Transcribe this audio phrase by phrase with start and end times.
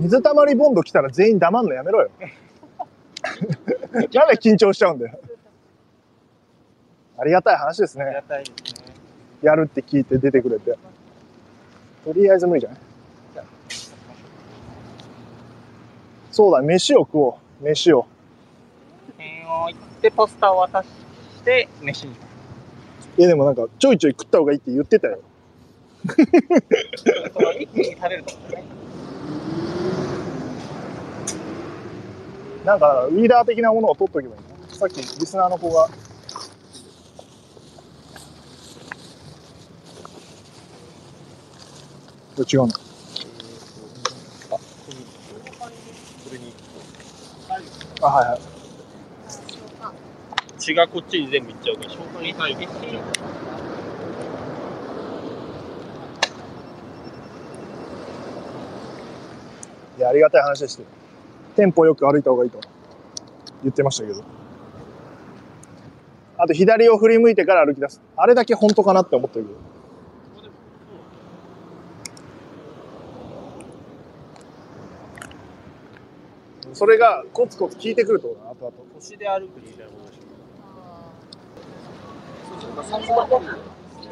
[0.00, 2.10] 水たまりボンド来たら全員黙んのやめろよ。
[3.92, 4.78] なんで緊張し。
[4.78, 5.18] ちゃうんだよ。
[7.18, 8.04] ありがたい話ですね。
[8.04, 8.94] ありがたいですね。
[9.42, 10.78] やるって聞いて出てくれて。
[12.04, 12.83] とりあえず無理じゃない
[16.34, 17.64] そうだ、飯を食おう。
[17.64, 18.06] 飯を。
[19.16, 20.88] 点を行って、ポスターを渡し
[21.44, 22.12] て、飯に。
[22.12, 25.20] いやでもなんか、ちょいちょい食った方がいいって言ってたよ。
[27.60, 28.64] 一気に食べるとね。
[32.64, 34.42] なんか、ウィーダー的なものを取っとけばいい
[34.72, 35.88] のさっきリスナーの子が。
[42.36, 42.83] 違うの。
[48.02, 48.40] あ、はいはい。
[50.58, 52.62] 血がこっちに全部いっちゃうから、消化に入る。
[59.96, 60.88] いや、ありがたい話でしたよ。
[61.56, 62.58] テンポよく歩いた方がいいと
[63.62, 64.22] 言ってましたけど。
[66.36, 68.00] あと、左を振り向いてから歩き出す。
[68.16, 69.73] あれだけ本当かなって思ってるけど。
[76.74, 78.72] それがコツコツ効いてくるってことだな、後々。
[78.94, 80.20] 腰で歩くみたいなことでし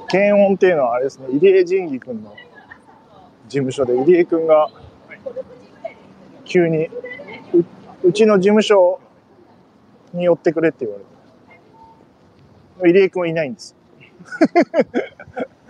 [0.08, 2.36] 検温っていうのはあれですね、入江仁義君の
[3.48, 4.70] 事務所で、入江君が
[6.44, 6.90] 急にう
[8.04, 9.00] うちの事務所
[10.12, 12.92] に寄ってくれって言われて。
[12.92, 13.74] 入江君はいないんです。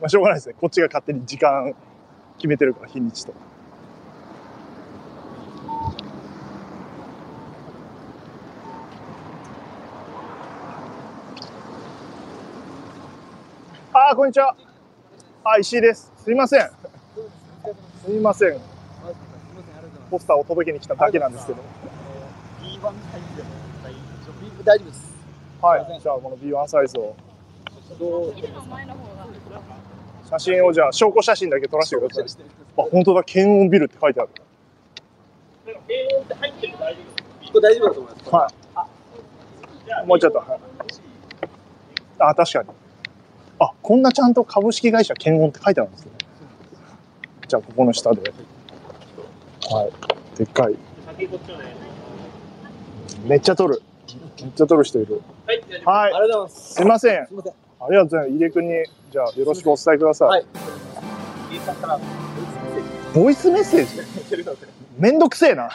[0.00, 0.56] まあしょうがないですね。
[0.60, 1.74] こっちが勝手に時間
[2.36, 3.38] 決めてるから、日にちとか。
[14.06, 14.54] ああ、こんにちは。
[15.42, 16.12] あ、石井です。
[16.16, 16.70] すいません。
[18.04, 18.60] すいません。
[20.08, 21.58] ポスターを届けに来ただけなんですけど。
[22.62, 22.92] B1 サイ
[23.32, 23.48] ズでも
[23.82, 23.92] 大
[24.64, 25.12] 大丈夫です。
[25.60, 26.00] はい。
[26.00, 27.16] じゃあ、この B1 サイズを。
[30.30, 32.24] 写真をじゃあ、証拠写真だけ撮らせてください。
[32.78, 33.24] あ、本当だ。
[33.24, 34.30] 検温ビルって書いてある。
[37.60, 38.30] 大丈夫だと思います。
[38.30, 38.48] は
[40.04, 40.06] い。
[40.06, 40.38] もうちょっと。
[40.38, 40.60] はい
[42.18, 42.85] あ、確かに。
[43.58, 46.12] あ、こんなちゃんと株式会社検温って書いてあるんですね。
[47.48, 48.20] じゃあ、ここの下で。
[49.70, 50.36] はい。
[50.36, 50.76] でっかい。
[53.24, 53.82] めっちゃ撮る。
[54.42, 55.22] めっちゃ撮る人いる。
[55.46, 56.12] はい、はい。
[56.14, 56.74] ありがとうございます。
[56.74, 57.26] すいません。
[57.26, 57.52] すみません。
[57.52, 58.38] ありがとうございます。
[58.38, 58.74] 入江君に、
[59.10, 60.28] じゃあ、よろしくお伝えください。
[60.28, 60.44] はい。
[63.14, 64.02] ボイスメッセージ？
[64.98, 65.70] めんどくせえな。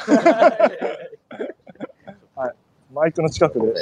[2.35, 2.53] はい。
[2.93, 3.73] マイクの近くで。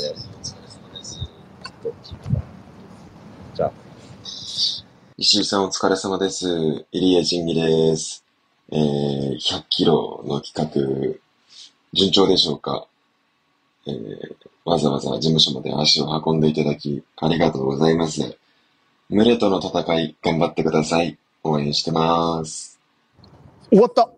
[5.22, 6.48] 石井さんお疲れ様です。
[6.94, 8.24] 入江仁義です。
[8.72, 11.20] えー、100キロの企画、
[11.92, 12.88] 順調でしょうか、
[13.86, 18.38] えー、わざわざ事務所まで足を運んでいただき、ありがとうございます。
[19.10, 21.18] 群れとの戦い、頑張ってください。
[21.44, 22.80] 応援してます。
[23.72, 24.10] 終わった。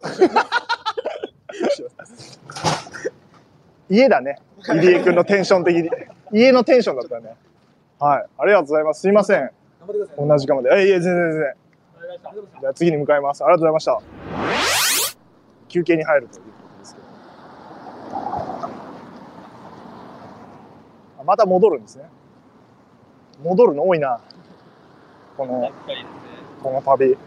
[3.90, 4.40] 家だね。
[4.60, 5.90] 入江君のテンション的に。
[6.32, 7.34] 家のテンションだったね。
[7.98, 8.26] はい。
[8.38, 9.02] ありがとうございます。
[9.02, 9.50] すいません。
[10.18, 10.69] 同じ時間まで。
[10.81, 11.53] えいえ、全然全然。
[12.62, 13.44] じゃあ次に向かいます。
[13.44, 14.02] ありがとうございました。
[15.68, 17.08] 休憩に入るということですけど。
[21.20, 22.06] あまた戻るんですね。
[23.44, 24.20] 戻るの多いな。
[25.38, 25.72] この。
[26.62, 27.18] この旅。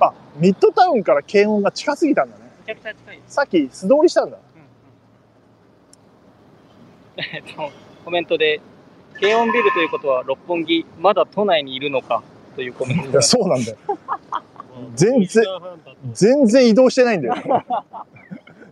[0.00, 2.44] あ、ミッドタウンから検温が近すぎたんだね。
[2.66, 3.34] めちゃくちゃ近いです。
[3.34, 4.38] さっき素通りしたんだ。
[4.38, 7.20] うんうん。
[7.36, 7.70] えっと、
[8.04, 8.60] コメントで、
[9.20, 12.22] 軽音ビルということは六本木、まだ都内にいるのか
[12.56, 13.76] というコメントがいや、そうなんだよ。
[14.94, 15.44] 全然、
[16.12, 17.34] 全然移動してないんだよ。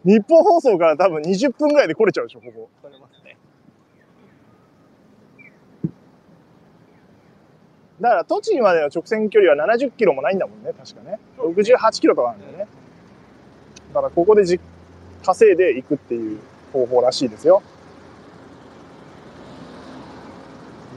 [0.04, 2.70] 日本放送から多分20分ぐらいで来れちゃうでしょ、ここ。
[2.82, 3.36] 取れますね。
[8.00, 11.18] だから栃木までの直線距離は70キロもないんだもんね、確かね。
[11.38, 12.58] 68キロとかなんだよね。
[13.92, 14.58] だからここでじ
[15.22, 16.38] 稼いでいくっていう
[16.72, 17.62] 方法らしいですよ。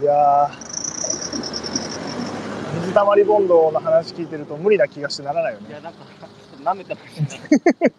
[0.01, 0.49] いやー、
[2.81, 5.69] 水溜りボンドの話聞いてると無理な気がしてならないよね。
[5.69, 6.25] いや、なんか、ちょ
[6.55, 7.93] っと舐めてましたね。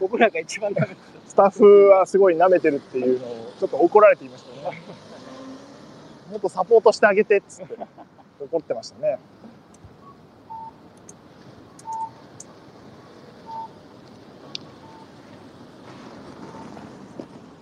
[0.00, 0.96] 僕らが一番舐めて
[1.28, 4.78] スタッフはすごい舐めてるっていうのをちょっと怒られていましたね。
[6.32, 7.76] もっとサポートしてあげてっつって
[8.40, 9.20] 怒ってましたね。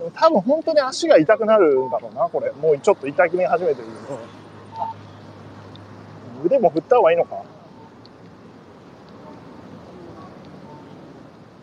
[0.03, 2.51] でも多分本当に足が痛くなるんだろうな、これ。
[2.53, 4.19] もうちょっと痛き目始めてるけど。
[6.45, 7.41] 腕も振った方がいいのか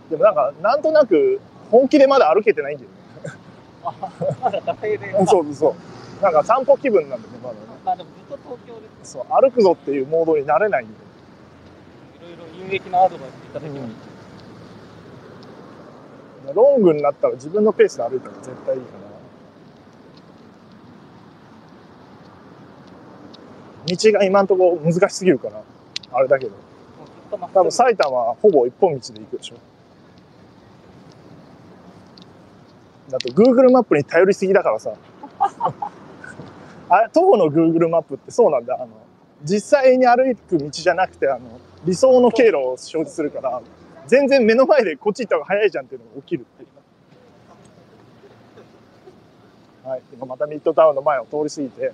[0.10, 2.96] でもなんか、なんとなく本気でまだ歩けてないんだよね。
[4.42, 4.62] まだ
[5.28, 5.76] そうそうそ
[6.22, 6.24] う。
[6.24, 7.60] なんか散歩気分なんだよね、まだね。
[7.84, 11.00] まあでもずっと東京でそう、歩くぞっていうモードになれないんだよ。
[12.32, 14.09] いろいろ有益なアドバイスいただきまし
[16.54, 19.10] ロングになったら自分のペースで歩いたら絶対いいかな。
[23.88, 25.62] 道が今んとこ難しすぎるから、
[26.12, 26.52] あれだけど。
[27.32, 29.56] 多分埼玉はほぼ一本道で行くでしょ。
[33.10, 34.94] だと Google マップに頼りすぎだからさ。
[36.90, 38.76] あれ、徒歩の Google マップってそうなんだ。
[38.76, 38.88] あの、
[39.44, 41.40] 実際に歩く道じゃなくて、あの、
[41.86, 43.62] 理想の経路を表示するから、
[44.10, 46.70] 全然目の前でこっち行った方が早いじゃんっていうのが起きるっていう。
[49.88, 51.94] はい、今またミッドタウンの前を通り過ぎて。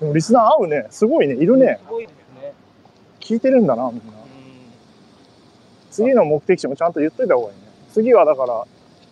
[0.00, 0.86] でもリスナー合うね。
[0.90, 1.34] すごいね。
[1.34, 1.78] いるね。
[1.84, 2.52] すごいですね。
[3.20, 4.12] 聞いてるんだな、みんな。
[5.90, 7.62] 次の目的地もちゃんと言っといた方がいいね。
[7.92, 8.66] 次はだから、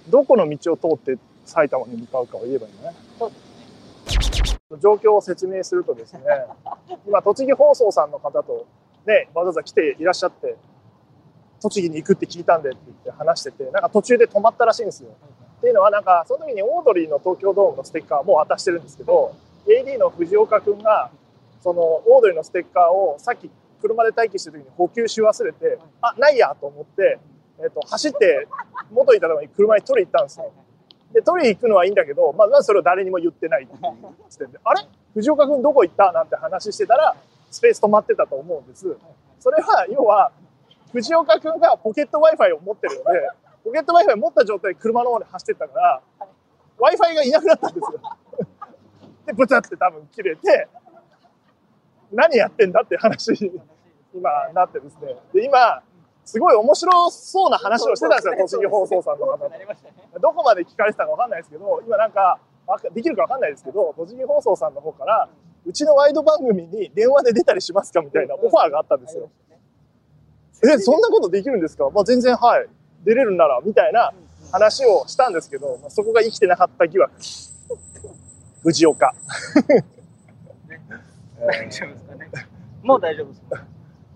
[0.08, 2.92] どこの道を通って埼玉に向かうかを言えばいいね。
[4.80, 6.20] 状況を説明するとですね、
[7.06, 8.66] 今、栃木放送さんの方と
[9.06, 10.56] ね、わざわざ来ていらっしゃって、
[11.60, 15.10] 栃木に行くって聞いたんでって言って話してて、なんか途中で止まったらしいんですよ。
[15.58, 19.34] っていうのはなんか、その時にオードリーの東京ドームのステッカーもう渡してるんですけど、
[19.66, 21.10] AD の藤岡くんが、
[21.62, 23.50] そのオードリーのステッカーをさっき
[23.80, 27.18] 車で待機してる時に補給し忘れて、あ、ないやと思って、
[27.58, 28.46] えっ、と、走って
[28.92, 30.52] 元にいたのに車に取りに行ったんですよ。
[31.12, 33.80] で、取りに行くのはいいんだけど、まあ、それを誰にも言ってないっていう
[34.28, 34.82] 時点で、あれ？
[35.14, 36.12] 藤岡くんどこ行った？
[36.12, 37.16] なんて話してたら、
[37.50, 38.94] スペース止まってたと思うんです。
[39.40, 40.30] それは、要は、
[40.96, 43.28] 藤岡くんがポケット Wi-Fi を持ってるので、
[43.64, 46.00] ポケット Wi-Fi 持った状態で車の方に走ってったから、
[46.78, 48.00] Wi-Fi がいなくなったんですよ。
[49.26, 50.68] で、ブツって多分切れて、
[52.12, 53.60] 何やってんだって話に
[54.14, 55.16] 今なってですね。
[55.34, 55.82] で、今、
[56.24, 59.50] すごい面白そうな話をしてたんですよ、栃木放送さんの方と。
[60.20, 62.38] どこまで聞かれてたかわかんないですけど、今なんか
[62.94, 65.28] できるかわかんないですけど、栃木放送さんの方から、
[65.66, 69.28] うちのワイド番組に電話で出たりしますかみたいなオファーがあったんですよ。
[70.74, 71.88] え、そんなことできるんですか？
[71.90, 72.66] まあ全然はい。
[73.04, 74.12] 出れるんなら、みたいな
[74.50, 77.12] 話をしたんですけど、まあ、そこが生きてなかった疑惑。
[78.62, 79.14] 藤岡。
[81.38, 82.30] 大丈夫ですかね？
[82.82, 83.64] もう大丈夫ですか？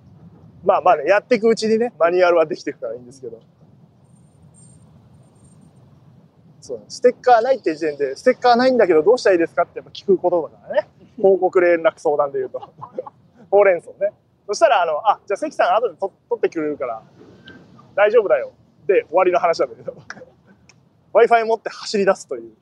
[0.64, 3.38] まあまあね、やっていくうちにね、マニュアルはできていくからいいんですけど。
[6.60, 9.62] そう、ステッカーないって時点で、ステッカーないんだけどどうしたらいいですか？
[9.62, 10.88] ってやっぱ聞くことだからね。
[11.22, 12.60] 報告連絡相談で言うと。
[13.50, 14.12] ほうれん草ね。
[14.50, 17.00] そしたら、あの、あ、じゃあ関さん後でと取ってくれるから、
[17.94, 18.52] 大丈夫だよ。
[18.84, 19.94] で、終わりの話なんだけど。
[21.14, 22.52] Wi-Fi 持って走り出すという。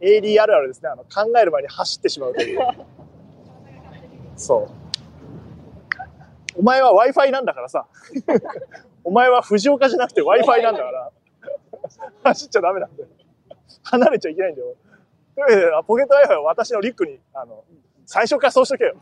[0.00, 0.90] AD あるあるですね。
[0.90, 2.60] あの、考える前に走ってしまうという。
[4.36, 4.68] そ
[6.54, 6.60] う。
[6.60, 7.88] お前は Wi-Fi なんだからさ。
[9.02, 11.12] お前は藤岡じゃなくて Wi-Fi なんだから。
[12.22, 13.08] 走っちゃダメなんだよ。
[13.82, 14.76] 離れちゃいけないんだよ。
[15.34, 17.64] というわけで、ポケット Wi-Fi は私のリュックに、あの、
[18.06, 18.94] 最初からそうしとけよ。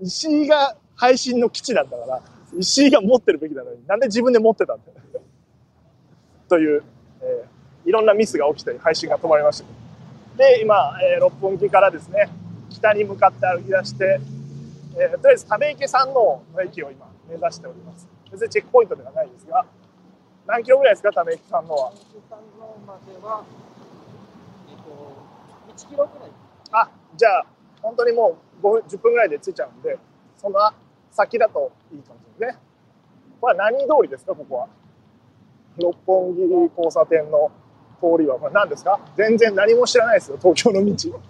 [0.00, 2.22] 石井が配信の基地なんだから、
[2.58, 4.98] 石井が持ってるべきなのに、なんで自分で持ってたんだよ。
[6.48, 6.82] という、
[7.20, 9.66] えーいろんなミスが起きて配信が止まりました。
[10.36, 12.28] で、今、えー六本木からですね、
[12.68, 14.20] 北に向かって歩き出して、
[14.98, 18.06] えーとりあえず溜池山王の駅を今目指しております。
[18.30, 19.64] 別にチェックポイントではないですが、
[20.46, 21.92] 何キロぐらいですか、溜池山王は。
[22.28, 23.44] 山王までは、
[24.70, 26.30] えっと、1キロくらい。
[26.72, 27.46] あ、じゃあ、
[27.82, 29.98] 本当にもう5分、10分ぐらいで着いちゃうんで、
[30.36, 30.58] その
[31.10, 32.64] 先だといいかもしれないですね。
[33.40, 34.68] これは何通りですか、ここは？
[35.80, 37.50] 六本木交差点の
[38.00, 38.98] 通りは、これ何ですか？
[39.16, 41.20] 全然何も知らないですよ、東京の道。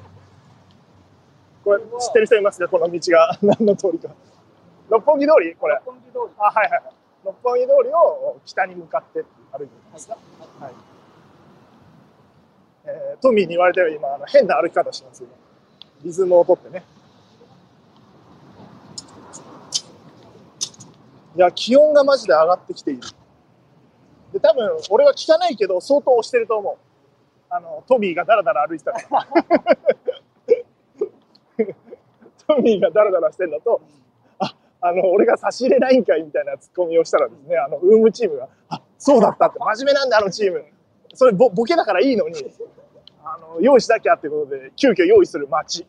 [1.65, 4.09] これ、知ってる人いますかこの道が何の通りか。
[4.89, 5.55] 六本木通り？
[5.55, 5.75] これ。
[5.75, 6.35] 六本木通り。
[6.39, 6.83] あ、はいはい。
[7.25, 10.17] 六本木通りを北に向かって歩いてるんですか？
[10.61, 10.73] はい。
[12.87, 15.29] えートミーに言われたように今、あの変な歩き方してますよ。
[16.03, 16.85] リズムをとってね。
[21.37, 23.01] いや、気温がマジで上がってきている。
[24.33, 26.77] で、多分、俺は聞かないけど、相当押してると思う。
[27.51, 29.27] あの、トミーがダラダラ歩いてたから。
[32.47, 33.81] トミーがダラダラしてんのと、
[34.39, 40.65] あ、あの、俺が差し入れないんかいみたいなツッコミをしたらですね、あの、ウームチームが、あ、そうだったって、真面目なんだ、あのチーム。
[41.15, 42.35] それボ、ボケだからいいのに、
[43.25, 45.87] あの、用意しなきゃっていうことで、急遽用意する街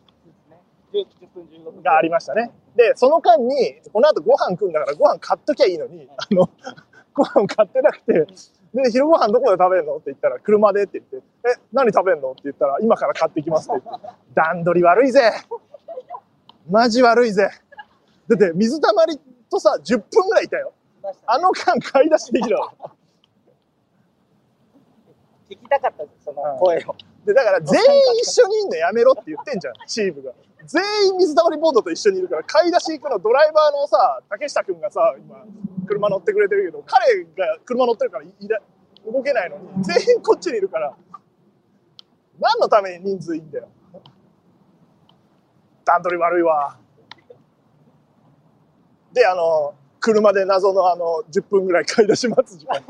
[0.92, 1.82] 10 10分、15分。
[1.82, 2.50] がありましたね。
[2.76, 6.50] で、その間に、この後ご飯食うんだからご飯買っときゃいいのに、あの、
[7.14, 8.26] ご飯買ってなくて、
[8.74, 9.94] で、昼ご飯どこで食べるの？
[9.94, 12.32] って言ったら、車でって言って、え、何食べるの？
[12.32, 15.32] って言ったら、今から買ってきますって言って、 段取り悪いぜ
[16.68, 17.50] マジ悪いぜ
[18.28, 19.20] だって、水たまり
[19.50, 20.72] とさ、10分ぐらいいたよ。
[21.26, 22.72] あの間買い出しできるわ。
[25.50, 26.94] 聞きたかったです、その声を。
[27.26, 30.32] で、だから全員一緒にいんのやめろって言ってんじゃん、チームが。
[30.64, 35.44] 全員水溜りボードと一緒にいるから、買い出し行くのドライバーのさ、竹下くんがさ、今、
[35.86, 38.60] 車乗ってくれてるけど、彼が車乗ってるからいら
[39.12, 40.94] 動けないのに、全員こっちにいるから、
[42.38, 43.68] 何のために人数いいんだよ。
[45.84, 46.78] 段取り悪いわ。
[49.12, 52.82] で、あの、車で謎のあの、10分ぐらい買い出し待つ時間。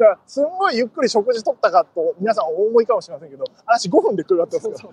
[0.00, 4.92] だから、すんごいゆっくり食事取ったかと、皆さんお思いかもしれませんけど、私5分で食い終わったんですよ。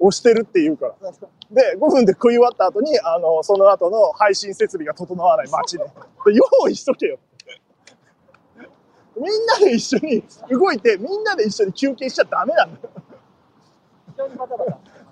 [0.00, 0.94] 押してるって言うから。
[1.52, 5.84] で、5分で食い終わった後に、あの、その後の配信設備が整わない街で。
[5.84, 5.90] で
[6.34, 7.18] 用意しとけよ。
[9.16, 12.90] みんなで一緒に動いて、みんなで一緒に休憩しちゃダメなんだよ。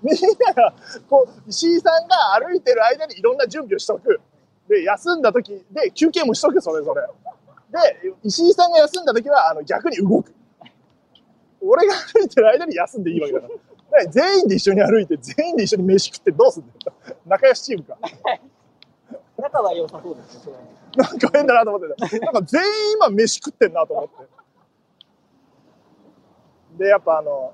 [0.03, 0.15] みん
[0.45, 0.73] なが、
[1.09, 4.19] こう、石井さんが歩いてる間にいろんな準備をしとく。
[4.67, 7.01] で、休んだ時で休憩もしとく、それぞれ。
[7.75, 10.33] で、石井さんが休んだ時は、あの、逆に動く。
[11.61, 13.53] 俺が歩いてる間に休んでいいわけだから。
[13.53, 17.17] だから全員で一緒に歩いて、全員で一緒に飯食ってどうすんだよ。
[17.25, 17.97] 仲良しチームか。
[19.37, 20.55] 仲は良さそうですよ、それ
[21.03, 22.25] なんか変だなと思ってた。
[22.25, 24.07] なんか全員今飯食ってんなと思っ
[26.77, 26.83] て。
[26.83, 27.53] で、やっぱあの、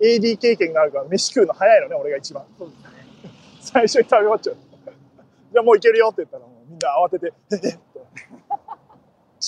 [0.00, 2.44] AD 経験があるから飯食うの早いのね、俺が一番。
[2.58, 2.86] そうですね。
[3.60, 4.56] 最初に食べ終わっちゃう。
[5.52, 7.85] じゃあもういけるよって言ったらみんな慌てて、ええ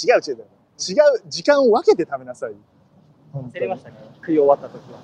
[0.04, 0.44] 違う違う違う。
[0.80, 2.54] 違う、時間を分けて食べなさい。
[3.32, 4.98] 本当に焦りましたね、食い終わった時は。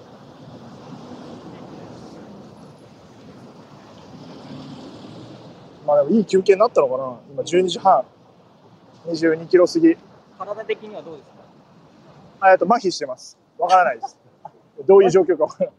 [5.86, 8.04] まあでもいい休憩になったのかな今12時半。
[9.06, 9.96] 22キロ過ぎ。
[10.38, 11.36] 体的にはどうですか？
[12.40, 13.38] あえっと、麻痺してます。
[13.58, 14.18] わからないです。
[14.86, 15.74] どういう状況かわからない。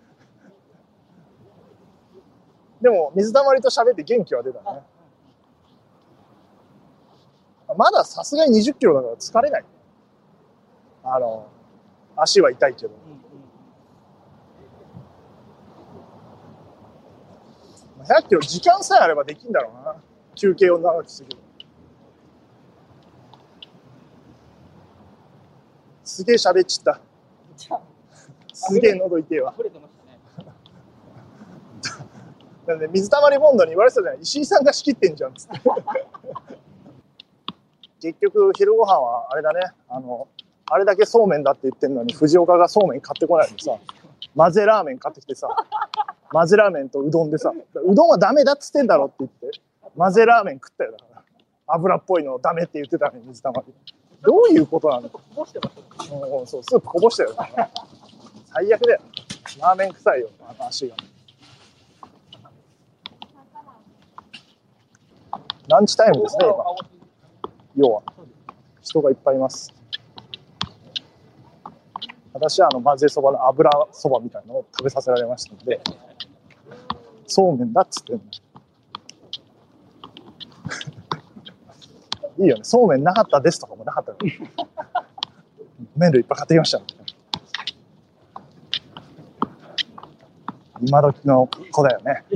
[2.82, 4.82] でも、水たまりと喋って元気は出たね。
[7.74, 9.66] まださすがに20キロだから疲れない。
[11.04, 11.48] あの、
[12.16, 12.90] 足は痛いけど。
[12.90, 12.92] う
[18.00, 18.06] んうん。
[18.06, 19.96] 100キロ時間さえあればできんだろうな。
[20.36, 21.30] 休憩を長くする。
[26.04, 27.02] すげえ喋っちった。
[28.54, 29.54] すげえ喉痛えわ。
[32.66, 35.62] なんで水たまりボンドに言われてたじゃない石井さんが仕切ってんじゃんっつって
[38.14, 39.62] 結局昼ご飯はあれだね。
[39.90, 40.28] あの
[40.68, 43.72] あれだけそうめんだって言ってんのに藤岡がそうめん買ってこないのにさ
[44.36, 45.48] 混ぜラーメン買ってきてさ
[46.32, 49.60] 混ぜラーメンとうどんでさうどんはダメだっつってんだろって言って
[49.96, 50.92] 混ぜラーメン食ったよ。
[50.92, 51.22] だから
[51.68, 53.74] 油っぽいのダメって言ってたのに水たまり。
[54.22, 55.10] どういうことなの？
[55.10, 55.76] こぼしてまし
[56.10, 56.22] たね。
[56.40, 57.36] うんそうスープこぼしたよ
[58.54, 59.02] 最悪だよ。
[59.62, 60.30] ラーメン臭いよ。
[60.48, 60.96] あの足が。
[65.68, 66.56] ランチタイムですね今
[67.76, 68.04] 要は
[68.82, 69.74] 人がいっぱいいます。
[72.34, 75.80] 私はあの混ぜそばの油そばみたいなのを食べさせられましたので
[77.28, 78.22] そうめんだっつってんの。
[82.44, 82.64] いいよね。
[82.64, 84.18] そうめんなかったですとかもなかったの。
[85.96, 86.82] 麺類いっぱい買ってきました、
[90.82, 92.26] 今時の子だよね。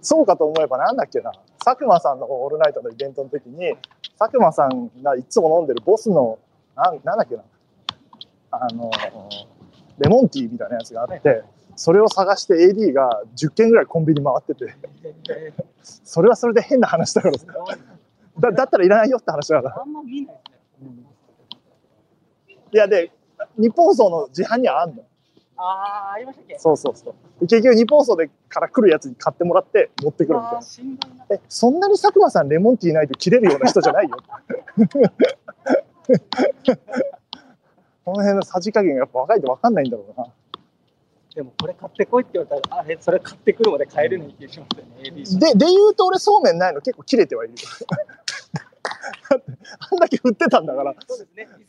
[0.00, 1.32] そうかと思えばなんだっけな
[1.64, 3.74] 佐久間さんのオールナイトのイベントの時に
[4.18, 6.38] 佐久間さんがいつも飲んでるボスの
[6.76, 7.42] なんなんだっけな。
[8.50, 8.90] あの
[9.98, 11.42] レモンティーみたいなやつがあって
[11.74, 14.74] それを探して AD が10軒ぐらいコンビニ回ってて
[15.82, 17.38] それはそれで変な話だから。
[17.38, 17.46] さ
[18.38, 19.80] だだったらいらないよって話だから。
[19.80, 20.42] あんま見ないで
[20.78, 20.90] すね。
[22.72, 23.10] いやで
[23.56, 25.02] 日本放送の自販にはあんの
[25.56, 26.58] あー、ありましたっけ？
[26.58, 30.60] そうそうそうで結局日本放送でから来るやつに買ってもらって持ってくるみたいな。
[31.36, 34.16] え、そんなに佐久間さんレモンティーないと切れるような人じゃないよ。
[38.04, 40.26] この辺のさじ加減がやっぱ若いと分かんないんだろうな。
[41.34, 45.40] でもこれ買ってこいって言われたら、あれ、それ買ってくるまで買えるのに気がしますよね、さん。
[45.40, 47.58] で、で言うと俺そうめんないの結構切れてはいるよ。
[49.30, 49.52] だって
[49.90, 50.98] あんだけ振ってたんだから、ね。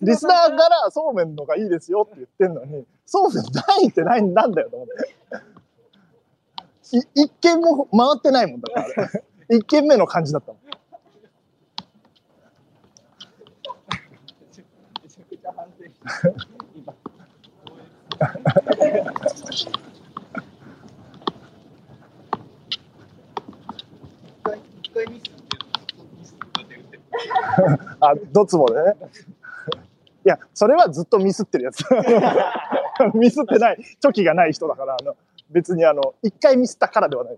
[0.01, 5.15] リスナーからそうめんのがいいですよって言ってんのに、そうめんないってないなんだよと思って。
[6.97, 9.09] い一軒も回ってないもんだから。
[9.57, 10.61] 一軒目の感じだったもん。
[24.81, 25.34] 一回ミス
[27.99, 28.95] あ、ドツボでね。
[30.25, 31.83] いや、それはずっとミスってるやつ。
[33.13, 35.15] ミスってない、チョキがない人だから、あの
[35.49, 37.37] 別にあの、一回ミスったからではない。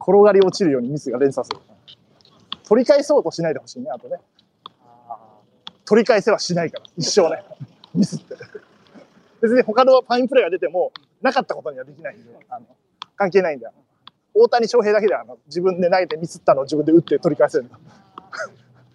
[0.00, 1.58] 転がり落ちるようにミスが連鎖する。
[2.64, 4.18] 取り返そうとしないでほしいね、あとね。
[5.84, 7.42] 取り返せはしないから、一生ね。
[7.94, 8.36] ミスって。
[9.40, 10.92] 別に他のファインプレーが出ても、
[11.22, 12.66] なかったことにはできないんで、あの
[13.16, 13.72] 関係ないんだよ。
[14.34, 17.70] 大谷翔平だけであの自分で投げてミスったのを自分で打って取り返せるの。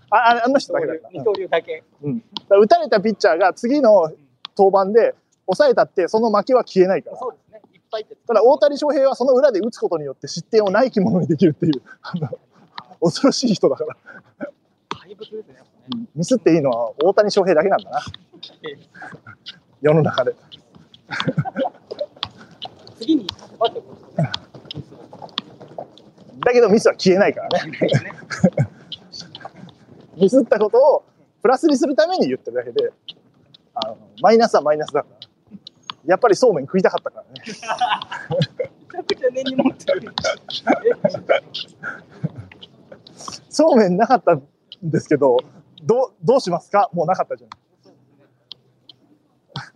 [0.10, 1.10] あああの人だけだから。
[1.12, 1.84] 二刀流だけ。
[2.04, 4.12] うん、打たれたピッチャーが次の
[4.58, 7.18] 登板で抑えたってその負けは消えないから。
[7.18, 7.62] そうですね。
[7.74, 8.16] いっぱいって。
[8.28, 12.30] ただ大谷翔平はその裏で打つことによって失点をないきものにできるっていうあの
[13.02, 14.48] 恐ろしい人だから、
[14.90, 15.56] 怪物ですね。
[15.56, 18.02] やっぱねミスっていいのは大谷翔平だけなんだな
[19.82, 20.34] 世の中で
[22.98, 23.28] 次に、
[23.60, 23.98] 待ってこ
[26.46, 27.80] だけどミスは消えないからねね。
[30.18, 31.04] ミスったことを
[31.42, 32.92] プラスにするために言ってるだけで
[33.76, 35.16] あのマイナスはマイナスだから
[36.06, 40.14] やっぱりそうめん食いたかったからねめちゃくちゃ根に持ってる。
[43.50, 44.44] そうめんなかったん
[44.82, 45.38] ですけど
[45.84, 46.90] どうどうしますか？
[46.94, 47.50] もうなかったじゃん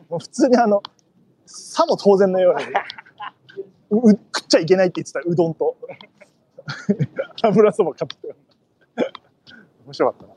[0.09, 0.81] もう普通にあの
[1.45, 2.65] さも当然のように
[4.01, 5.75] うう食っちゃいけないって言ってたうどんと
[7.43, 8.35] 油そば買ってた
[9.85, 10.33] 面白かったな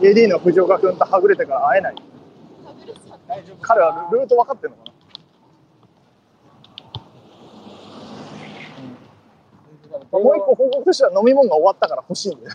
[0.00, 1.94] AD の藤岡君とはぐれてから会えない
[3.26, 3.56] 大丈夫。
[3.60, 4.92] 彼はルルート分かってるのかな
[10.18, 12.46] もう一個報告としては飲み物が終わったから欲しいんで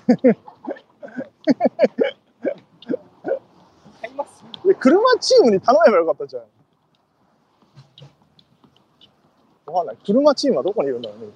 [4.01, 4.43] 買います。
[4.65, 6.43] で車チームに頼めばよかったじゃん。
[9.69, 9.97] わかんない。
[10.05, 11.27] 車チームはどこにいるんだろうね。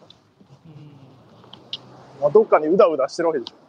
[2.21, 3.63] まあ、どっかにうだうだしてるわけでしょ。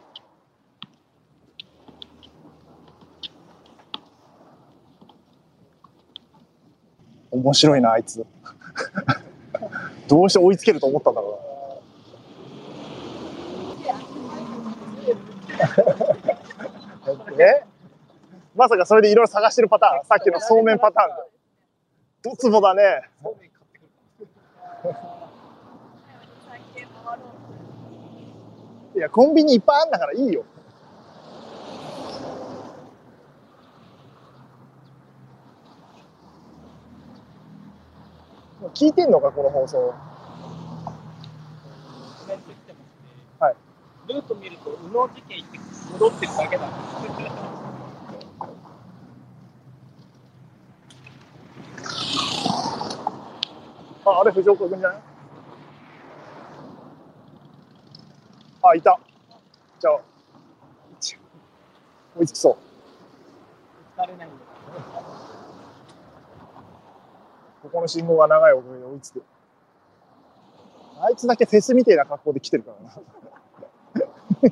[7.31, 8.25] 面白いな、あいつ。
[10.07, 11.45] どうして追いつけると思ったんだろうな。
[17.37, 17.65] ね
[18.55, 21.23] まさかそれでいろいろ探してるパターン、さっきのそうめんパターンで。
[22.23, 23.09] ドツボだね。
[28.95, 30.45] いや、コンビニいっぱいあんだからいいよ。
[38.73, 39.93] 聞いてんのか、この放送。
[43.39, 43.55] はい。
[44.07, 45.59] ルート見ると、宇野事件行って
[45.93, 46.75] 戻ってるだけなんで
[47.51, 47.54] す。
[54.05, 55.01] あ、あれ藤岡君じゃない？
[58.61, 58.99] あ、いた。
[59.79, 59.99] じゃあ、
[62.17, 62.57] 追いつきそう。
[63.99, 64.37] 疲れないんで。
[67.63, 69.23] ここの信号が長いおかげで追いつく。
[71.01, 72.91] あいつだけフェスみたいな格好で来てるからな。
[72.91, 73.03] 本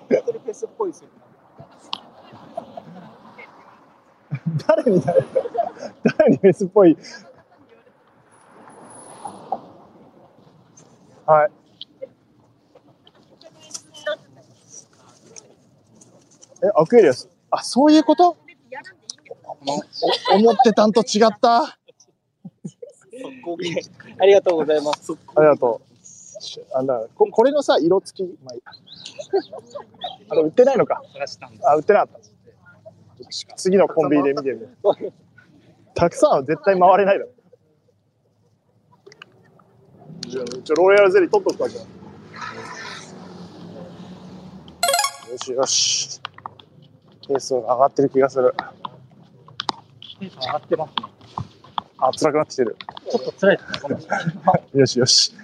[0.10, 1.14] 当にフェスっぽいですよね。
[4.68, 6.98] 誰に誰にフェスっぽい。
[11.26, 11.52] はい。
[16.66, 17.30] え、アクエリアス。
[17.52, 18.38] あ、そういうこと？
[20.32, 21.64] お思ってたんと違った？
[21.64, 21.78] あ
[24.20, 25.14] ありがとうございます。
[25.14, 26.06] りがとう。
[26.42, 28.62] しあだここれのさ、色付き、まあいい、
[30.30, 31.02] あれ売ってないのか。
[31.66, 32.20] あ、売ってなかった。
[33.56, 34.78] 次のコンビニで見てみる。
[35.96, 37.32] たくさんは絶対回れないだろ。
[40.34, 41.86] じゃあ一応ロイヤルゼリー取っとくかじゃあ。
[45.32, 46.20] よしよし。
[47.28, 48.56] ペースが上がってる気がする。
[50.20, 50.96] テンション上がってますね。
[52.00, 52.76] あ、辛くなってきてる。
[53.12, 53.64] ちょっと辛いで
[54.02, 54.24] すね。
[54.74, 55.36] よしよし。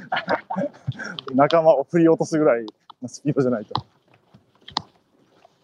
[1.35, 2.65] 仲間を振り落とすぐらい
[2.99, 3.85] のスピードじゃないと。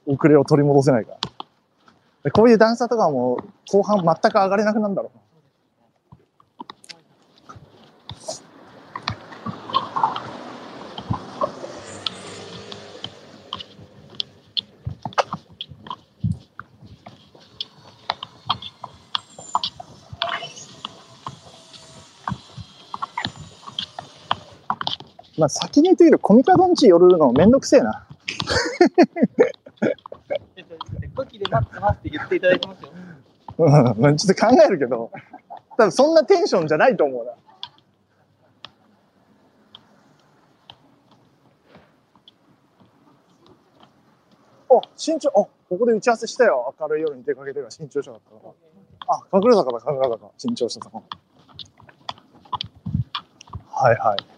[0.06, 1.18] 遅れを取り戻せないから。
[2.26, 3.40] でこういう段差とかも
[3.72, 5.20] 後半全く上がれなくなるんだろう。
[25.46, 28.08] まあ先に言ってみるコミカドンチ寄るのめんどくせえな。
[31.14, 32.92] 武器で待ってますって言っていただいてますよ。
[33.60, 35.12] うん、まあちょっと考えるけど、
[35.78, 37.32] 多分そんなテンションじゃないと思うな。
[44.78, 45.34] あ、新潮、あ、
[45.70, 46.74] ここで打ち合わせしたよ。
[46.80, 49.16] 明るい夜に出かけてが新潮社だったから。
[49.16, 50.32] あ、神楽坂だ、神楽坂。
[50.40, 50.92] 新潮社さん。
[53.78, 54.35] はいはい。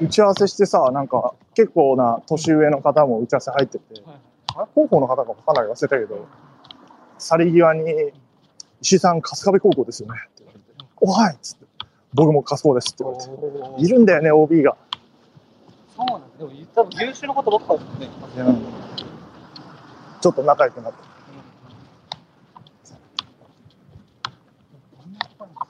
[0.00, 4.02] 打ち合わせしてさ、なんか結構な年上の方も打ち合わせ入ってて、
[4.54, 6.26] あれ高校の方かかなり忘れたけど、
[7.18, 8.12] 去り際に、
[8.80, 10.64] 石井さん、春日部高校ですよねって言われて、
[11.00, 11.66] おはいっつって、
[12.14, 14.76] 僕も春日部ですって言われて、いるんだよね、OB が。
[15.96, 16.26] そうなんだ。
[16.38, 18.54] でも多分優秀なことばっかりですね。
[20.20, 20.98] ちょっと仲良くなって。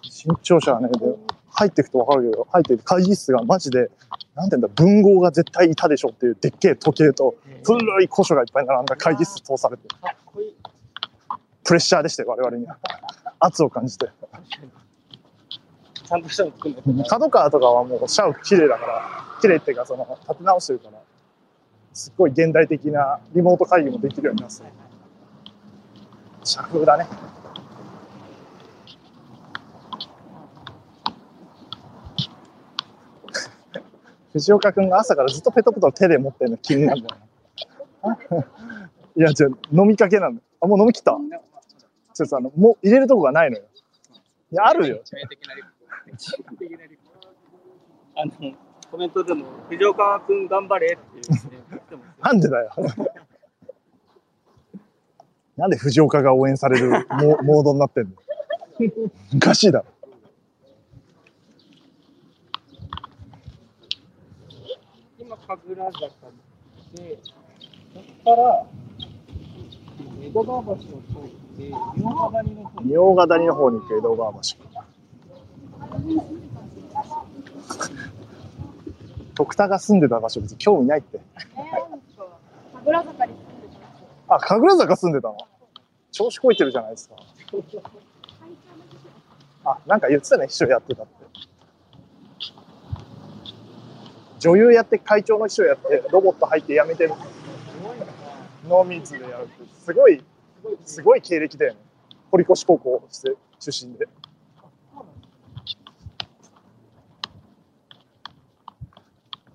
[0.03, 0.99] 新潮社はね、で
[1.51, 3.91] 入っていくと分かるけど、入っていく会議室がマジで、
[4.39, 9.89] なんていうんだ、文豪が絶対いたでしょっていうでっけえ時計と、古い古書がいっぱい並んだ会議室通されて。
[11.65, 12.79] プレッシャーでしたよ、我々には。
[13.41, 14.09] 圧を感じて。
[15.93, 17.05] ちゃんとしたの作んないとね。
[17.09, 19.03] 角川とかはもう社屋綺麗だから、
[19.41, 20.99] 綺麗っていうか、その、立て直してるから、
[21.93, 24.71] すっごい現代的なリモート会議もできるようになってる
[26.45, 27.09] 社風だね。
[34.33, 37.21] 藤岡君が朝からずっとペットボトル手で持ってるの気になるんだよ
[38.03, 38.45] な。
[39.17, 40.41] いや、じゃ飲みかけなの。
[40.61, 41.13] あ、もう飲み切った？
[41.13, 41.21] ちょっ
[42.17, 43.65] とさ、あの、もう入れるとこがないのよ。
[44.53, 45.01] いや、あるよ。
[48.17, 48.33] あの、
[48.91, 51.81] コメントでも、藤岡君頑張れっていうね。
[52.23, 52.71] なんでだよ。
[55.57, 58.13] なんで藤岡が応援されるモモードになってんの？
[59.37, 59.87] おかしいだろ。
[65.49, 66.09] 神楽坂
[66.95, 68.67] で、そこから、
[70.23, 70.87] 江戸川橋を通っ
[71.57, 74.39] て、仁王谷の方に仁王ヶ谷の方に行く江戸川橋。
[79.35, 81.19] 徳田が住んでた場所別に興味ないって。
[81.55, 83.69] 神楽坂に住んで
[84.29, 85.37] たあ、神楽坂住んでたの？
[86.13, 87.17] 調子こいてるじゃないですか。
[89.65, 91.18] あ、なんか言ってたね、秘書やってたって。
[94.39, 97.09] 女優やって、会長の秘書やって、ロボット入って辞めて、
[98.69, 99.53] ノーミーツでやるって、
[99.85, 100.25] すごい、
[100.85, 101.81] すごい経歴だよね。
[102.31, 103.03] 堀越高校
[103.59, 104.09] 出身で。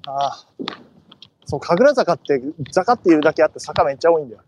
[0.05, 0.45] ああ。
[1.45, 2.41] そう、神楽坂って、
[2.71, 4.41] 坂っていうだけあって坂めっちゃ多いんだよ。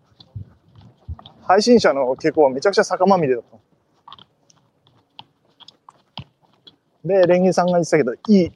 [1.43, 3.57] 配信者の傾向はめちゃくちゃ坂まみれだった。
[7.05, 8.51] で、レンゲさんが言ってたけど、いい、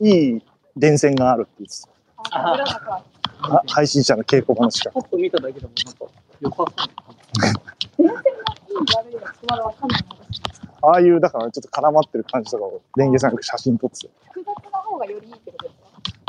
[0.00, 0.42] いい
[0.76, 1.82] 電線があるって言って。
[2.30, 3.02] た。
[3.42, 4.90] あ配信者の傾向話か。
[4.92, 5.72] パッと見ただけでも、
[6.40, 6.64] なんか。
[10.82, 14.10] ああいう、だからちょっと絡まってる感じとかを、レンゲさんが写真撮ってて。
[14.32, 15.80] 複雑な方がよりいいってことです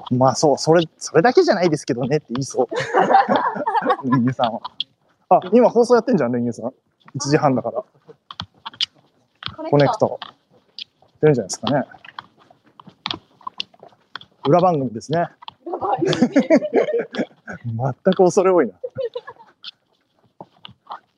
[0.10, 4.10] かまあそう、それ、それだけじゃないですけどねって言いそう。
[4.10, 4.62] レンゲさんは。
[5.30, 6.66] あ、今放送やってんじゃん、レンゲさん。
[6.68, 6.72] 1
[7.30, 7.84] 時半だから。
[9.70, 10.20] コネクト。
[11.22, 11.86] 出るんじゃないですかね。
[14.46, 15.28] 裏番組ですね。
[17.66, 18.74] 全く恐れ多いな。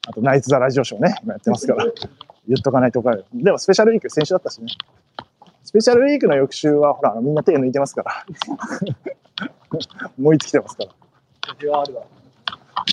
[0.07, 1.85] あと、ナイツ・ザ・ラジオショーね、今やってますから。
[2.47, 3.27] 言っとかないと怒られる。
[3.33, 4.67] でも、スペシャルウィーク先週だったしね。
[5.63, 8.25] スペシャルウィークの翌週は、ほら、みんな手抜いてますから。
[10.19, 10.89] 燃え尽きてますから。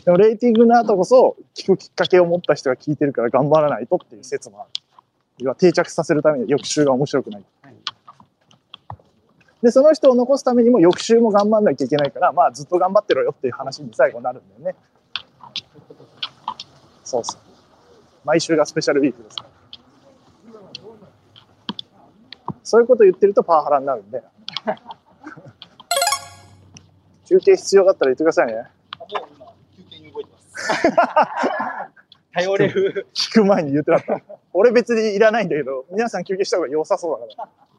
[0.05, 4.71] でも、レーティングの後こそ、聞くきっかけを持った人が聞いてるから頑張らないとっていう説もある。
[5.39, 7.45] 要は定着させるためには翌週が面白くない。
[9.63, 14.79] で、その人を残すためにも翌週も頑張んなきゃいけないから、まあずっと頑張ってろよっていう話に最後なるんだよね。
[17.05, 17.41] そうそう。
[18.25, 19.51] 毎週がスペシャルウィークですから。
[22.63, 24.23] そういうこと言ってるとパワハラになるんで。
[27.27, 28.55] 休憩必要だったら言ってくださいね。
[28.55, 29.47] もう今、
[29.77, 30.57] 休憩に動いてます。
[32.33, 33.07] 頼れる。
[33.13, 34.39] 聞く前に言ってなかった。
[34.53, 37.70] 俺別にいらないんだけど、皆さん休憩した方が良さそうだから。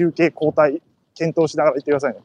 [0.00, 0.80] 休憩交代
[1.14, 2.20] 検討しながら言ってくださいね。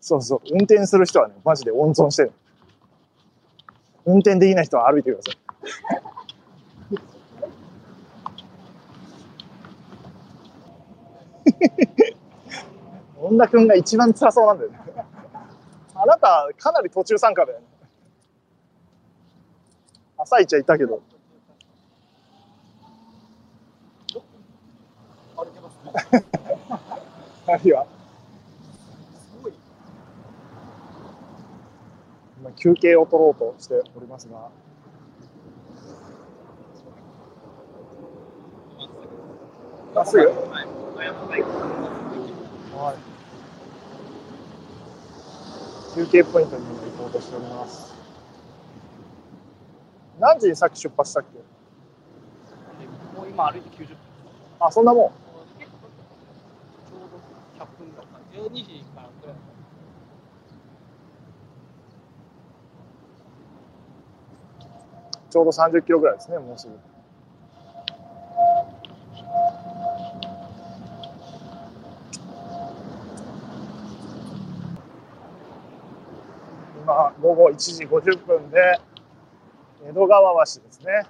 [0.00, 0.40] そうそう。
[0.50, 2.32] 運転する人はね、マジで温存してる。
[4.06, 5.38] 運転できない人は歩いてください。
[13.16, 14.78] 本田君が一番辛そうなんだよね。
[15.94, 17.67] あなた、かなり途中参加だよね。
[20.30, 21.00] 朝一はいたけど。
[27.46, 27.86] あるいは。
[32.40, 34.50] 今休憩を取ろうとしておりますが。
[39.94, 40.26] まっすぐ？
[40.26, 40.30] は
[42.92, 42.96] い。
[45.94, 47.87] 休憩ポイントに行こうとしております。
[50.18, 51.38] 何時にさっき出発したっけ？
[53.18, 53.96] もう今歩いて90分。
[54.60, 55.10] あ、そんなもん。
[55.10, 57.18] ちょうど
[57.64, 58.06] 100分ぐらい。
[58.50, 59.36] 12時からぐらい。
[65.30, 66.72] ちょうど30キロぐらいですね、もうすぐ。
[76.82, 78.80] 今、午後1時50分で、
[79.86, 81.02] 江戸川橋ですね。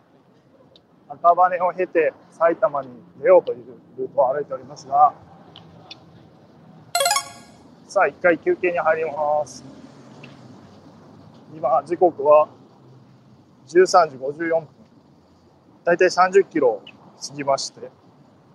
[1.09, 2.88] 赤羽を経て埼玉に
[3.20, 3.64] 出ようという
[3.96, 5.14] ルートを歩いておりますが、
[7.87, 9.64] さあ、一回休憩に入ります。
[11.54, 12.48] 今、時刻は
[13.68, 14.68] 13時54分。
[15.85, 16.83] だいたい30キロ
[17.26, 17.81] 過ぎまして、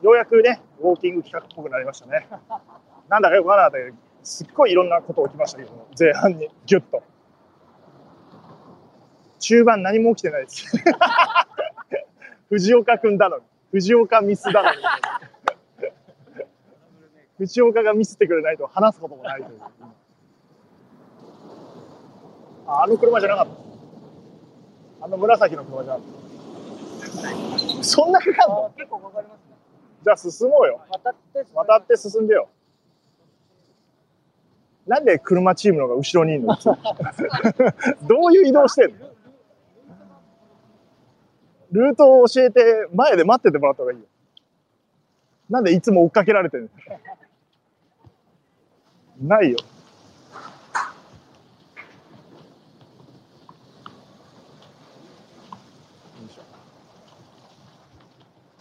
[0.03, 2.27] ようやくね、ウォーキング企画っぽくなりましたね。
[3.09, 7.01] なんだかよくわからなかったけど、すっごいいろんなこと起きましたけど、前半にギュッと。
[9.43, 10.65] 中盤何も起きてないです。
[12.49, 14.77] 藤岡君だのに、藤岡ミスだのに。
[17.39, 19.59] 藤岡がミスってくれないと話すこともないという。
[22.67, 23.47] ああの車じゃなかっ
[24.99, 25.05] た。
[25.05, 27.83] あの紫の車じゃなかった。
[27.83, 28.71] そんなかかんの？
[28.77, 29.55] 結構かかりますね。
[30.03, 30.79] じゃあ進もうよ。
[30.89, 32.47] 渡って、渡って進んでよ。
[34.87, 36.55] なんで車チームの方が後ろにいるの？
[38.07, 39.12] どういう移動してんの？
[41.73, 44.05] ルートを教えて前で待っててもらった方がいいよ。
[45.49, 46.69] なんでいつも追っかけられてる
[49.19, 49.27] の？
[49.37, 49.57] ないよ。
[49.57, 49.57] よ
[56.29, 56.41] いしょ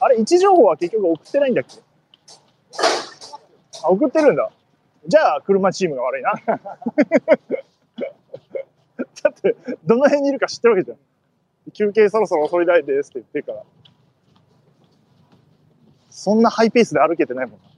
[0.00, 1.80] あれ、位置情報は結局送ってないんだっけ？
[3.84, 4.50] あ、送ってるんだ。
[5.06, 6.32] じゃあ、車チームが悪いな。
[9.22, 10.98] だって、どの辺にいるか知ってるわけじゃん。
[11.72, 13.62] 休憩そろそろ遅いないですって言ってるから。
[16.10, 17.68] そんなハイペースで歩けてないもんな。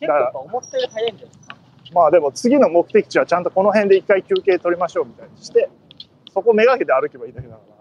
[0.00, 1.56] 結構思ったより早いんじゃないですか。
[1.92, 5.68] まあでも次の目的地はちゃんとこの辺で一回休憩取りましょうみたいにして、
[6.32, 7.79] そこめがけて歩けばいいだけだから。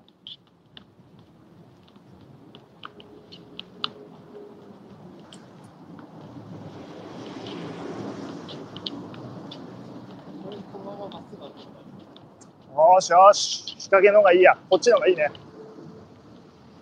[12.79, 14.57] よしよし、日陰の方がいいや。
[14.69, 15.29] こっちの方がいいね。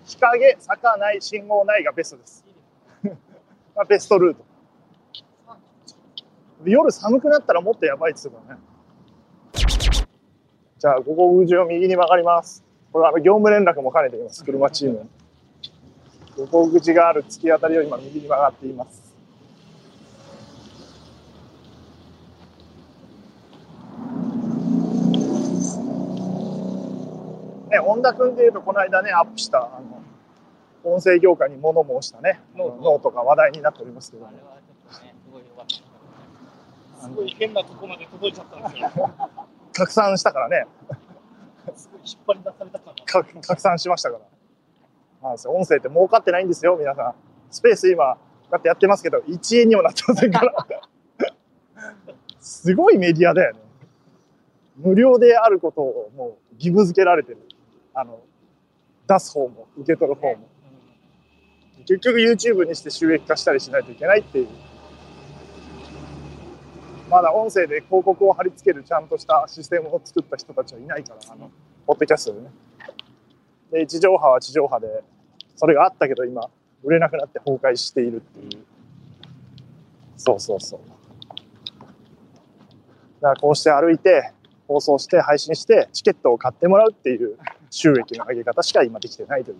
[0.05, 2.45] 日陰、坂ない、信号ないがベストです。
[3.75, 4.45] まあベストルート。
[6.65, 8.61] 夜寒くなったらもっとやばいっつうからね。
[10.79, 12.63] じゃあ、ここ口を右に曲がります。
[12.91, 15.09] これあの業務連絡も兼ねています、車チーム。
[16.35, 19.06] ここ口がある突き当たりを今右に曲がっています。
[27.77, 30.01] ね、本田君でいうと、この間ね、アップした、あの、
[30.83, 34.33] 音声業界に物申したね、ノートが話題になっておりますけどね、
[36.99, 39.11] すごい変なとこまで届いちゃったんですよ。
[39.73, 40.65] 拡散したからね、
[41.75, 42.79] すごい引っ張り出された。
[42.79, 44.23] か拡散しましたから。
[45.21, 47.15] なんですよ音声って儲かってないんですよ、皆さん。
[47.51, 48.19] スペース今、こ
[48.51, 50.67] うやってやってますけど、1円にもなってませんから。
[52.39, 53.59] すごいメディアだよね。
[54.77, 57.46] 無料であることをもう義務付けられてる。
[57.99, 58.19] あの、
[59.07, 60.47] 出す方も、受け取る方も。
[61.87, 64.47] 結局 YouTube にして収益化したりしないといけないっていう。
[67.09, 71.49] まだ音声で広告を貼り付けるちゃんとしたシステムを作った人たちはいないから、あの、
[71.87, 72.51] ポッドキャストでね。
[73.71, 75.03] で、地上波は地上波で、
[75.55, 76.47] それがあったけど今、
[76.83, 78.63] 売れなくなって崩壊しているっていう。
[80.17, 80.79] そうそうそう。
[83.21, 84.33] だからこうして歩いて、
[84.67, 87.37] 放送して、配信して、チケットを買ってもらうっていう
[87.69, 89.57] 収益の上げ方しか今できてないという。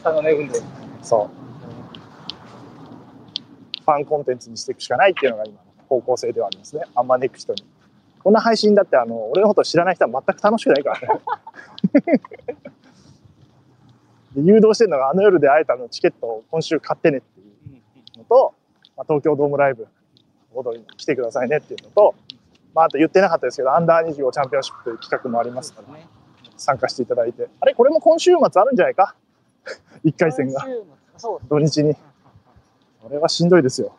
[0.00, 0.54] 草の根運動。
[1.02, 1.46] そう。
[3.82, 6.82] ファンコンテンツにしていくしかないっていうのが今の方向性ではありますね。
[6.94, 7.64] あんまネクストに。
[8.22, 11.20] こんな配信だって、あの、俺のこと知らない人は全く楽しくないからね。
[14.34, 17.42] で誘導してるのが、あの夜で会えたのチケットを今週買ってねってい
[18.16, 18.54] うのと、
[18.96, 19.86] まあ、東京ドームライブ
[20.54, 22.14] 踊りに来てくださいねっていうのと、
[22.74, 26.06] まあ、あと言ってなかったですけど、アンダー25チャンピオンシップという企画もありますから、ね。
[26.56, 27.48] 参加していただいて。
[27.60, 29.14] あれこれも今週末あるんじゃないか
[30.04, 30.66] ?1 回戦が。
[31.48, 31.94] 土日に。
[33.02, 33.94] これはしんどいですよ。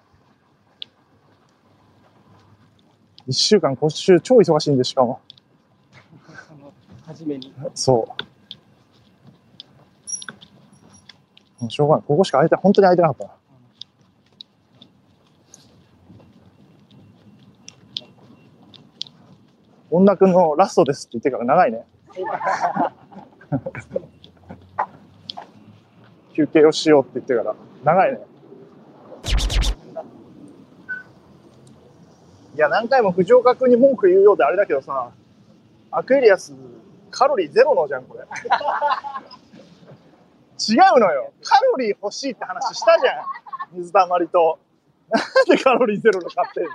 [3.28, 5.20] 1週間、今週超忙しいんで、しかも。
[7.06, 7.54] 初めに。
[7.74, 8.08] そ
[11.60, 11.62] う。
[11.62, 12.06] もうしょうがない。
[12.06, 13.32] ここしか空いて、本当に空いてなかったな。
[19.90, 21.86] 本田君のラストですって言ってから長いね。
[26.34, 28.20] 休憩をしようって言ってから長いね。
[32.56, 35.12] いや、何回も藤岡君に文句言うようであれだけどさ、
[35.92, 36.56] アクエリアス、
[37.12, 38.24] カロリーゼロのじゃん、これ。
[40.60, 41.34] 違うのよ。
[41.44, 43.24] カロリー欲しいって話したじゃん。
[43.74, 44.58] 水たまりと。
[45.10, 45.24] なん
[45.56, 46.72] でカロリーゼロの買ってんの？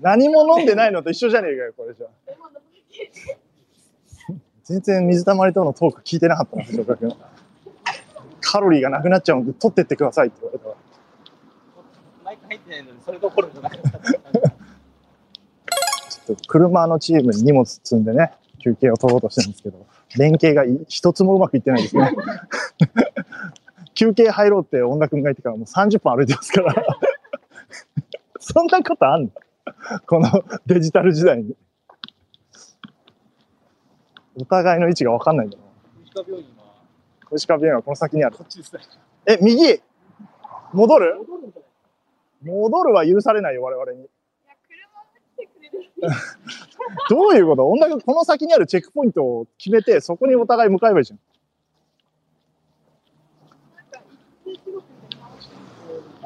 [0.00, 2.06] 何も飲んでないのと一緒じゃねえかよ、これじゃ。
[4.64, 7.14] 全然水たまりとのトーク聞いてなかったな、藤岡君。
[8.40, 10.74] カロリーがなくなっちゃうんで、取ってってくださいって言われたら。
[12.24, 13.90] 毎回入ってないのに、それどころじゃなかった。
[13.90, 22.12] ちょっと車のチームに荷物積んでね、休憩を取ろうとしてるんですけど、連携が一つもうまくいってないですね。
[23.94, 26.74] 休憩入ろうって恩田君が言ってからもう30分歩いてますから。
[28.40, 29.30] そんなことあんの？
[30.06, 31.54] このデジタル時代に。
[34.36, 35.62] お互いの位置が分かんないんだな。
[36.04, 36.64] 石川病院は
[37.30, 38.36] 小石川病院はこの先にある。
[38.36, 38.80] こっちですね。
[39.26, 39.80] え、右？
[40.72, 41.14] 戻る？
[42.44, 43.98] 戻るは許されないよ、我々に。
[44.00, 44.08] いや、
[44.66, 45.04] 車を
[45.36, 45.74] 来てくれる。
[47.08, 47.66] どういうこと？
[47.68, 51.20] 恩田君、この先にあるチェックポイントを決めて、そこにお互い向かえばいいじゃん。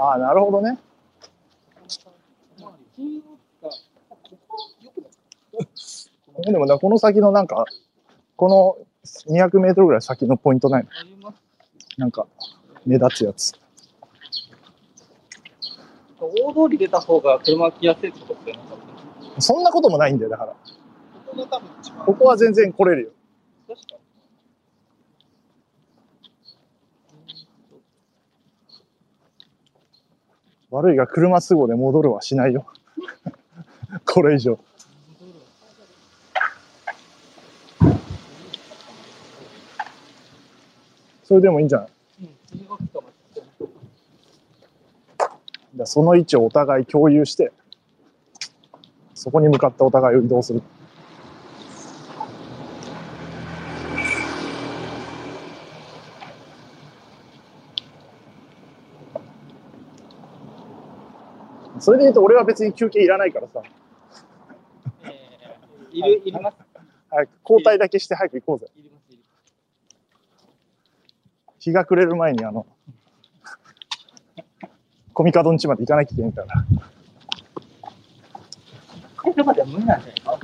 [0.01, 0.79] ああ、なるほどね。
[6.45, 7.65] でもな、この先のなんか、
[8.39, 8.87] この
[9.35, 10.87] 200メートルぐらい先のポイントない
[11.21, 11.35] の？
[11.97, 12.29] なんか、
[12.87, 13.53] 目立つやつ。
[16.21, 16.31] 大
[16.69, 19.41] 通り出た方が車来やすいってことですよね。
[19.41, 20.55] そんなこともないんだよ、だから。
[22.07, 23.11] ここは全然来れるよ。
[23.67, 23.97] 確か
[30.71, 32.67] 悪いが車都合で戻るはしないよ。
[34.07, 34.61] これ以上。
[41.29, 41.91] それでもいいんじゃない？
[45.85, 47.53] その位置をお互い共有して、
[49.13, 50.63] そこに向かってお互いを移動する。
[61.79, 63.63] それで言うと俺は別に休憩いらないからさ、
[65.05, 66.57] えー、いる、いります。
[67.11, 68.73] 早く交代だけして早く行こうぜ。
[71.69, 72.67] 日が暮れる前にあの、
[75.13, 76.65] コミカドンチまで行かなきゃいけないから。
[79.45, 80.39] までは無理なんじゃないか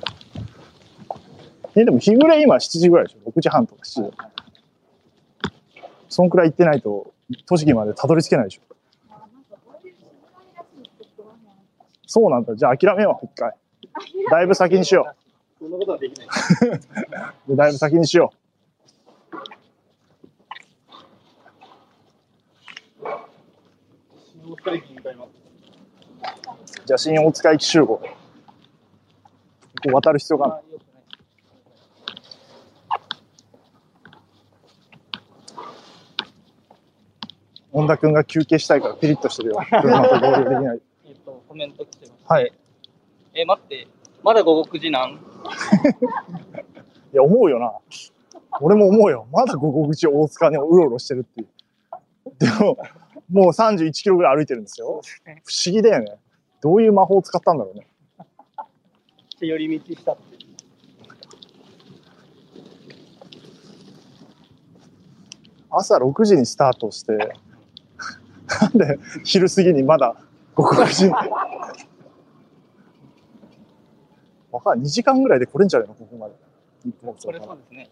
[1.76, 4.16] え、でも日暮れ今7時ぐらいでしょ ?6 時半とか7時。
[6.08, 7.12] そんくらい行ってないと、
[7.46, 8.60] 栃木までたどり着けないでしょ？
[12.06, 12.54] そうなんだ。
[12.54, 13.52] じゃあ諦めよう、一回。
[14.30, 15.14] だいぶ先にしよ
[15.58, 16.28] そんなことはできない。
[17.56, 18.43] だいぶ先にしよ新
[24.64, 25.28] 塚駅に向かいます。
[26.82, 26.86] う。
[26.86, 27.96] じゃあ新大塚駅集合。
[27.98, 28.02] こ
[29.84, 30.62] こ渡る必要がない
[37.72, 39.56] 本田君が休憩したいからピリッとしてるよ。
[39.68, 40.80] 車と合流できない。
[41.06, 42.32] えっと、コメント来てます。
[42.32, 42.52] はい。
[43.34, 43.88] え、待って、
[44.22, 45.10] まだ午後9時なん？
[47.12, 47.72] いや、思うよな。
[48.60, 49.26] 俺も思うよ。
[49.32, 51.48] まだ午後口大塚にうろうろしてるっていう。
[52.38, 52.78] でも、
[53.30, 55.00] もう31キロぐらい歩いてるんですよ。
[55.44, 56.16] 不思議だよね。
[56.60, 57.88] どういう魔法を使ったんだろうね。
[59.40, 60.22] 寄り道したって。
[65.70, 67.12] 朝6時にスタートして、
[68.60, 70.16] なんで昼過ぎにまだ
[70.54, 71.10] 午後9時に。
[71.10, 71.28] わ
[74.60, 74.86] かんない。
[74.86, 75.94] 2時間ぐらいで来れんじゃないの？
[75.94, 76.34] ここまで。
[76.84, 77.26] 日本です
[77.72, 77.90] ね。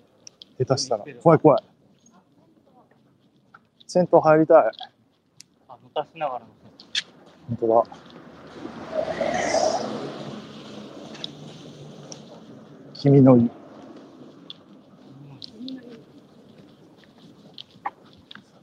[0.58, 1.04] 下手したら。
[1.20, 1.62] 怖い怖い。
[3.88, 4.70] 銭湯入りたい。
[5.94, 6.46] あ、昔ながらの。
[7.48, 7.84] 本当だ。
[12.94, 13.50] 君の湯。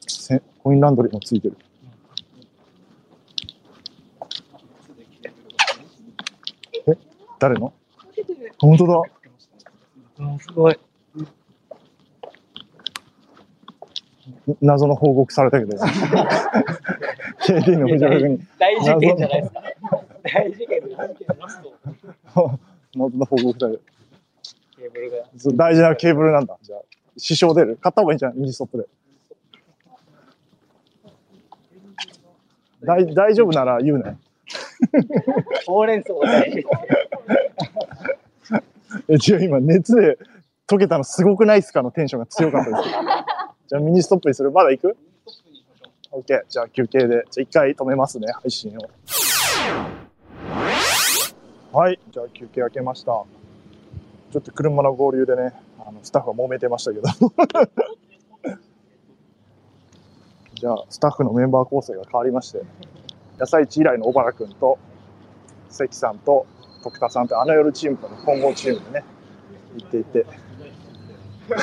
[0.08, 1.58] せコインランドリーもついてる。
[7.40, 7.74] 誰の？
[8.60, 9.02] 本当だ。
[10.20, 10.80] うん、すごい。
[14.62, 15.78] 謎の報告されたけど。
[17.46, 19.62] KD の藤原君に大事件じゃないですか。
[20.24, 20.98] 大事件です。
[22.96, 23.84] 謎の報告された。
[24.78, 25.18] ケーブルが。
[25.38, 26.58] そう大事なケーブルなんだ。
[26.62, 26.82] じゃあ、
[27.18, 27.78] 支障出る。
[27.78, 28.86] 買った方がいいんじゃないミニストップで。
[32.84, 34.18] 大大丈夫なら言うね。
[35.66, 36.64] ほうれん草大事。
[39.10, 40.18] え、違う、今熱で
[40.68, 42.90] 溶けたのすごくないっすかのテンションが強かったです。
[43.68, 44.98] じゃあミニストップにするまだ行く？
[46.12, 46.42] ?OK。
[46.48, 47.26] じゃあ休憩で。
[47.30, 48.90] じゃあ一回止めますね、配信を。
[51.72, 52.00] はい。
[52.12, 53.12] じゃあ休憩開けました。
[54.32, 57.08] ちょっと車の合流でね、あのスタッフが揉めてましたけど。
[60.56, 62.62] じゃあ、スタッフのメンバー構成が変わりまして、
[63.40, 64.78] 野菜地以来の小原くんと、
[65.70, 66.46] 関さんと
[66.84, 69.06] 徳田さんとあの夜チームとの混合チームでね、
[69.78, 70.26] 行っていて、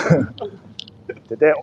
[1.08, 1.54] 行ってて、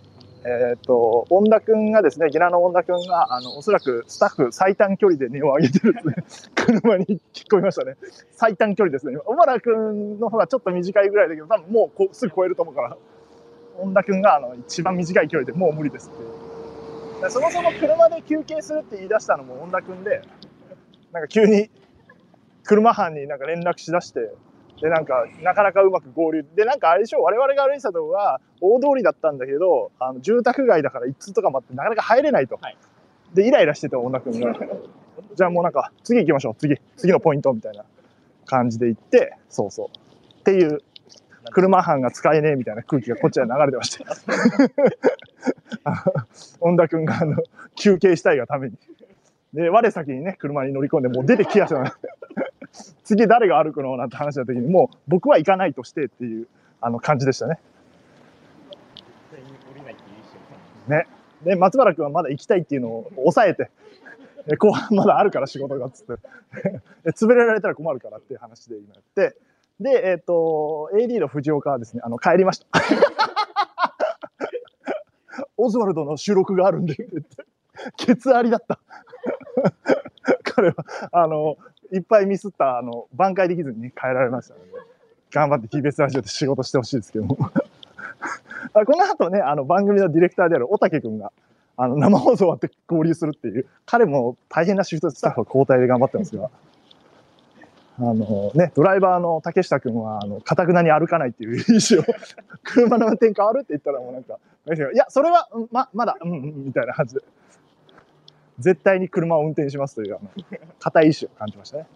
[0.46, 6.16] えっ、と、恩田くんがですね、ギラの恩田くんが、あの、おそらくスタッフ最短距離で値を上げてるですね、
[6.56, 7.96] 車に聞こえましたね。
[8.32, 9.18] 最短距離ですね。
[9.18, 12.98] 小原くんの方がちょっと短いぐらいだけど、多分もうこすぐ超えると思うから、
[13.80, 17.30] 恩田くんがあの一番短い距離でもう無理ですって。
[17.30, 20.22] そもそも車で休憩するって言い出したのも恩田くんで、
[21.14, 21.70] なんか急に
[22.64, 24.30] 車班になんか連絡しだして、
[24.84, 26.46] で、なんか、なかなかうまく合流。
[26.56, 32.60] で、なんかあれでしょ、我々が歩いてたとこは大通りだったんだけど、あの住宅街だから一通とか待ってなかなか入れないと。
[32.62, 32.78] はい
[33.34, 34.54] で、イライラしてた恩田くんが。
[35.36, 36.78] じゃあもうなんか、次行きましょう、次。
[36.98, 37.86] 次のポイントみたいな
[38.46, 39.88] 感じで行って、そうそう。
[40.40, 40.80] っていう、
[41.52, 44.06] 車班が使えねえみたいな空気がこっちは流れてました。
[46.62, 47.38] 恩田くんがあの
[47.76, 48.78] 休憩したいがために。
[49.54, 51.78] で、我先にね、車に乗り込んで、もう出てきやすい。
[53.04, 56.48] 次誰が歩くのなんて話した時に、もう僕は行かないとしてっていう
[56.82, 57.60] あの感じでしたね。
[60.88, 61.08] ね。
[61.44, 63.70] で、松原君はまだ行きたいっていうのを抑えて、
[64.48, 66.14] で後半まだあるから仕事がっつって、
[67.04, 69.38] で潰れられたら困るからっていう話で今やって、
[69.80, 72.68] で、えっ、と、AD の藤岡はですね、あの、帰りました。
[75.58, 76.96] オズワルドの収録があるんで
[77.98, 78.80] ケツありだった。
[80.44, 80.76] 彼は、
[81.12, 81.58] あの、
[81.94, 84.66] いっぱいミスった、あの、挽回できずにね帰られましたので、
[85.32, 87.26] 頑張って TBS ラジオで仕事してほしいですけど。
[87.26, 87.38] も。
[88.74, 91.32] あこの後ね、あの、番組のディレクターである小竹くんが、
[91.78, 96.50] あの、生放送終わって合流するっていう、彼も大変なシフトスタッフ交代で頑張ってますが、
[98.00, 102.06] あのね、ドライバーの竹下くんは、あの、かたくなに歩かないっていう意思を、
[102.64, 104.40] 車の運転変わるって言ったらもうなんか、
[104.92, 107.22] いや、それは、ま、まだ、うん、うん、みたいな感じで、
[108.60, 110.30] 絶対に車を運転しますという、あの、
[110.80, 111.88] 固い意志を感じましたね。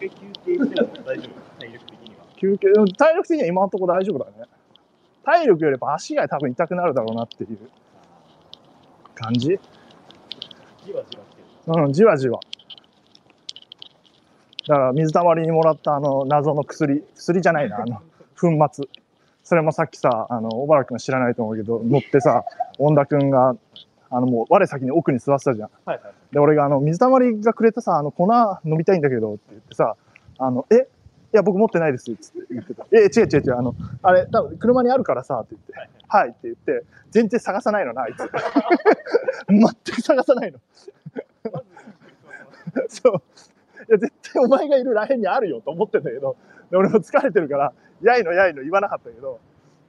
[0.00, 1.60] 休憩しても大丈夫？
[1.60, 2.24] 体力的には。
[2.36, 4.32] 休憩、体力的には今のところ大丈夫だね。
[5.24, 7.58] 体力よりも足が多分痛くなるだろうなっていう
[9.14, 9.58] 感じ？
[10.84, 11.16] じわじ
[11.68, 11.84] わ。
[11.84, 12.40] うん、じわじわ。
[14.68, 18.00] だから水たまりにもらったあの謎の薬、薬じゃないな、あの
[18.40, 18.88] 粉末。
[19.42, 22.44] それもさっきさ、あの、小原くんは知らないと思うけど、乗ってさ、
[22.78, 23.56] 恩田くんが、
[24.10, 25.70] あのもう我先に奥に座ってたじゃん。
[25.84, 26.12] はいはい。
[26.32, 28.28] で、俺があの、水たまりがくれたさ、あの、粉
[28.64, 29.96] 飲みたいんだけどって言ってさ、
[30.38, 30.88] あの、え
[31.32, 32.84] いや、僕持ってないです、つって言ってた。
[32.90, 38.18] え、違う違う違う、あの、あれ、多分車にあるからさ、って言って、はい、って言って、全然探さないのな、あいつ。
[39.48, 40.58] 全く探さないの。
[42.88, 43.22] そう。
[43.88, 46.36] いや、絶対お前がいるらへんにあるよと思ってんだけど、
[46.68, 49.38] で俺も疲れてるから、やいのやいの言わなかったけど、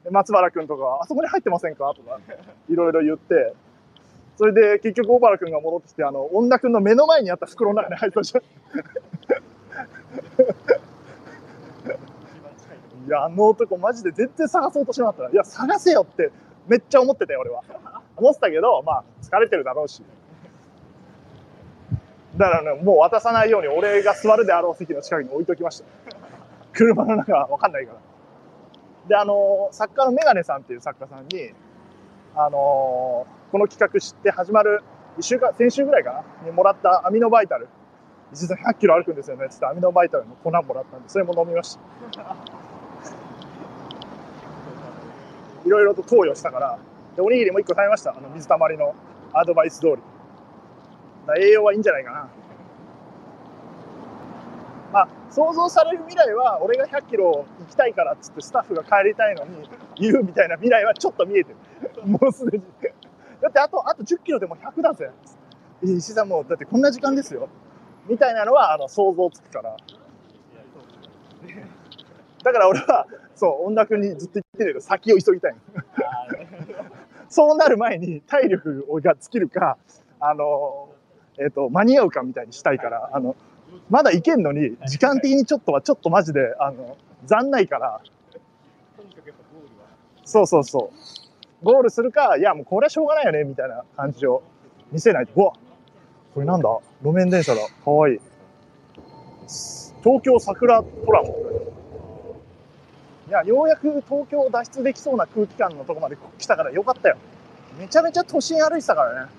[0.04, 1.94] で松原くんとか、あそこに入ってませんか？
[1.96, 2.20] とか、
[2.70, 3.54] いろいろ言って、
[4.42, 8.44] それで結局小原くんが戻ってきて、あの、恩田くんの目の前にあった袋の中に入ってたじゃん。
[13.06, 15.30] いや、あの男マジで全然探そうとしなかったな。
[15.30, 16.32] いや、探せよって
[16.68, 17.62] めっちゃ思ってたよ、俺は。
[18.18, 20.02] 思ってたけど、まあ、疲れてるだろうし。
[22.36, 25.86] だからね、もう渡さないように俺が座るであろう席の近くに置いときました。
[26.74, 28.00] 車の中はわかんないから。
[29.08, 31.54] で、あのー作家のメガネさんっていう作家さんに、
[32.36, 34.82] あのーこの企画知って始まる
[35.18, 36.46] 1週間、先週ぐらいかな？
[36.46, 37.68] にもらったアミノバイタル。
[38.32, 39.50] 実際100キロ歩くんですよね。
[39.50, 41.82] つってアミノバイタルの粉もらったんで、それも飲みました。
[45.66, 46.80] いろいろと投与したから、
[47.18, 48.12] で、おにぎりも1個食べました。
[48.12, 48.96] あの、水たまりの
[49.34, 49.98] アドバイス通り。
[51.38, 52.30] 栄養はいいんじゃないかな。
[54.94, 61.58] まあ、想像される未来は、俺が100キロ行きたいからっつってスタッフが帰りたいのに言うみたいな未来はちょっと見えてる。
[62.08, 62.64] もうすでに。
[63.42, 65.10] だってあと、あと10キロでも100だぜ。
[65.84, 67.50] え石井さんもう、だってこんな時間ですよ。
[68.08, 69.76] みたいなのは、あの、想像つくから。
[72.44, 75.60] だから俺は、そう、恩田君にずっと言ってるけど、先を急ぎたいの。
[77.30, 79.78] そうなる前に体力が尽きるか、
[80.20, 80.90] あの、
[81.40, 83.36] えっ、と、間に合うかみたいにしたいから、あの、
[83.90, 88.02] まだ行けんのに、時間的にちょっとは、ちょっとマジで、あの、残ないから、
[88.98, 89.88] とにかくやっぱゴールは。
[90.26, 91.21] そうそうそう。
[91.64, 94.42] ゴールするか、いや、もうこれはしょうがないよね、みたいな感じを
[94.92, 95.34] 見せないと。
[95.36, 95.54] うわ
[96.34, 96.70] これなんだ？
[97.04, 97.62] 路面電車だ。
[97.84, 98.20] かわいい。
[100.04, 101.30] 東京桜トラム。
[103.28, 107.18] いや、ようやく東京を脱出できそうな空気感のとこまで来たからよかったよ。
[107.78, 109.32] めちゃめちゃ都心歩いてたからね。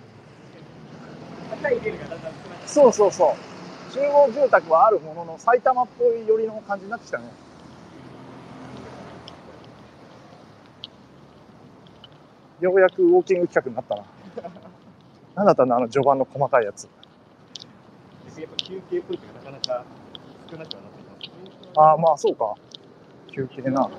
[2.66, 3.34] そうそうそ
[3.90, 3.92] う。
[3.92, 7.24] 集合住宅はあるものの、埼玉っぽい寄りの感じになってきたね。
[12.62, 14.04] ようやくウォーキング企画になったな。
[15.36, 16.84] なんだったんだ、あの序盤の細かいやつ。
[18.38, 19.84] やっぱ休憩ポイントがなかなか
[20.50, 21.70] 少なくはなってきますね。
[21.76, 22.54] ああ、まあそうか。
[23.32, 23.90] 休憩な。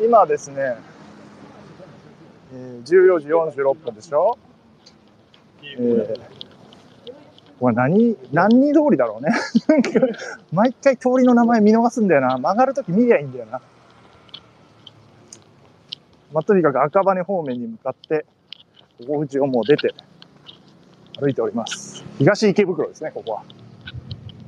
[0.00, 0.76] 今ですね、
[2.52, 4.36] えー、14時46分でしょ？
[5.62, 6.43] えー、
[7.64, 9.32] これ何、何人通りだろうね。
[10.52, 12.36] 毎回通りの名前見逃すんだよな。
[12.36, 13.62] 曲がるとき見りゃいいんだよな。
[16.30, 18.26] まあ、とにかく赤羽方面に向かって、
[19.08, 19.94] 大口をもう出て、
[21.18, 22.04] 歩いております。
[22.18, 23.42] 東池袋ですね、ここは。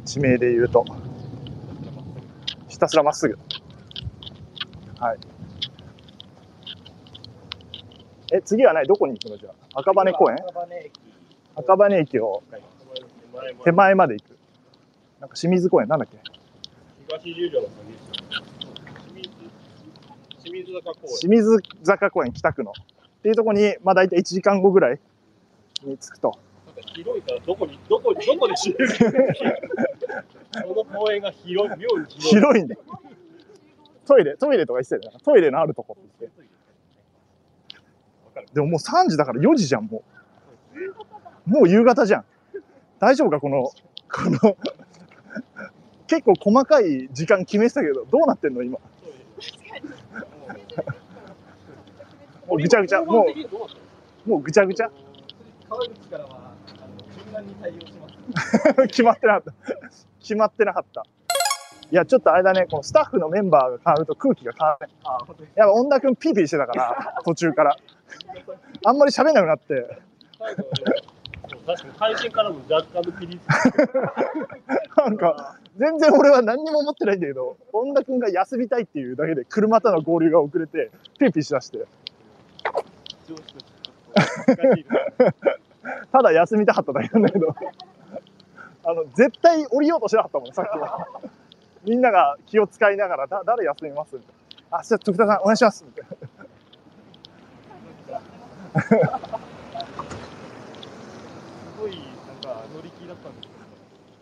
[0.04, 0.84] 地名で言うと。
[2.68, 3.38] ひたすらまっすぐ。
[5.00, 5.18] はい。
[8.34, 8.86] え、次は何？
[8.86, 9.38] どこに行くの？
[9.38, 9.80] じゃあ。
[9.80, 10.36] 赤羽公園？
[10.36, 10.92] 赤羽駅
[11.54, 12.60] 赤羽駅を前
[13.64, 14.38] 手前まで行く。
[15.20, 16.18] なんか清水公園なんだっけ？
[17.08, 17.84] 東十条の清
[19.14, 19.28] 水
[20.42, 22.72] 清水坂公園清水坂公園北区の。
[22.72, 22.74] っ
[23.22, 25.00] ていうところに、まあ大体1時間後ぐらい
[25.84, 26.38] に着くと。
[26.94, 28.88] 広いからどこにどこどこで知る？
[30.64, 32.68] この公園が広い妙に広い広いん。
[34.06, 35.20] トイレ、トイレとか言ってたよな。
[35.20, 36.46] トイレのあるとこって言って。
[38.54, 40.04] でももう3時だから4時じゃん、も
[41.46, 41.50] う。
[41.50, 42.24] もう夕方じゃん。
[42.98, 43.70] 大丈夫か、この、
[44.12, 44.56] この、
[46.06, 48.78] 結構細かい時間決めてたけど、どうなってんの、今？
[52.46, 53.26] もうぐちゃぐちゃ、も
[54.26, 54.90] う、もうぐちゃぐちゃ？
[58.88, 59.52] 決まってなかった。
[60.20, 61.04] 決まってなかった。
[61.90, 64.92] いや、ちょっとあれだね、このスタッフのメンバーが変わると空気が変わるね。
[65.04, 65.50] あ、本当に。
[65.54, 67.76] やっぱ、恩田くんピーピーしてたから、途中から。
[68.84, 69.98] あんまり喋んなくなって、
[71.66, 73.40] 確かに配信からも若干のピリ
[74.96, 81.86] なんか、全然俺は何にも思ってないんだけど、恩田くんが休みたいっていうだけで、車との合流が遅れて、ピーピーしだして、
[86.12, 87.54] ただ休みたかっただけなんだけど、
[88.84, 91.08] あの、絶対降りようとしなかったもん、さっきは。
[91.84, 94.14] みんなが気を使いながら、だ誰休みます？
[94.14, 94.30] みたい
[94.70, 94.78] な。
[94.78, 95.84] あ、じゃあ、徳田さん、お願いします。
[95.84, 96.06] みたい
[99.32, 99.46] な。
[101.80, 102.00] ごいなん
[102.56, 103.48] か乗り気だったんです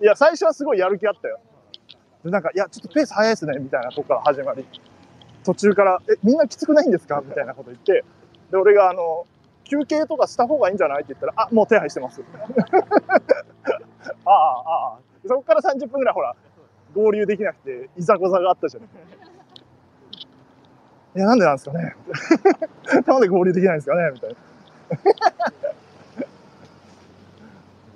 [0.00, 1.38] いや、最初はすごいやる気あったよ。
[2.24, 4.66] で、なんか、いや、ちょっとペース早いですね、みたいなとこから始まり。
[5.44, 7.22] 途中から、え、みんなきつくないんですか？
[7.24, 8.04] みたいなこと言って、
[8.50, 9.26] で、俺が、あの、
[9.64, 11.02] 休憩とかした方がいいんじゃない？
[11.04, 12.22] って言ったら、あ、もう手配してます。
[14.24, 14.98] ああ、ああ。
[15.26, 16.34] そこから30分ぐらい、ほら、
[16.94, 18.82] 合流できなくて、いざこざがあったじゃん。
[18.82, 18.86] い
[21.20, 21.94] や、なんでなんですかね？
[23.06, 24.10] なんで合流できないんですかね？
[24.12, 24.36] みたいな。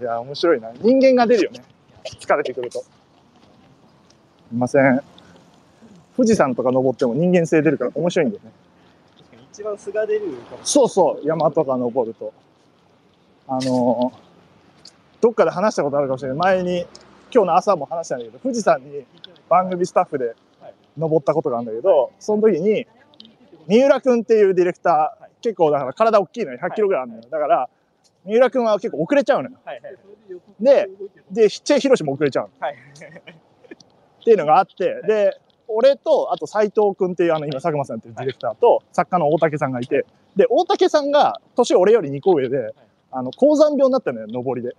[0.00, 0.70] いや、面白いな。
[0.80, 1.62] 人間が出るよね。
[2.20, 2.80] 疲れてくると。
[2.80, 2.90] す
[4.52, 5.00] いません。
[6.16, 8.50] 富士山とか登っても人間性出るから面白いんだよね。
[9.18, 12.32] 確かに一番素が出るかもそうそう、山とか登ると。
[13.46, 14.28] あのー
[15.20, 16.38] どっかで話したことあるかもしれない。
[16.38, 16.86] 前に、
[17.34, 19.04] 今日の朝も話したんだけど、富士山に
[19.48, 20.34] 番組スタッフで
[20.96, 22.86] 登ったことがあるんだけど、その時に、
[23.66, 26.58] 三浦くんっていうディレクター、結構だから体大きいのよ。
[26.62, 27.22] 100キロぐらいあるのよ。
[27.28, 27.68] だから、
[28.28, 29.56] 三浦くんは結構遅れちゃうのよ。
[29.64, 29.96] はいはい
[30.60, 30.88] で、
[31.30, 32.50] で、チェ・ヒロシも遅れちゃうの。
[32.60, 32.76] はい
[34.20, 40.04] っていうのがあって、で、俺と、あと斎藤くんっていう、あの、今、佐久間さんっていうディレクターと、作家の大竹さんがいて、
[40.36, 42.74] で、大竹さんが、年俺より2個上で、
[43.10, 44.74] あの、高山病になったのよ、登りで。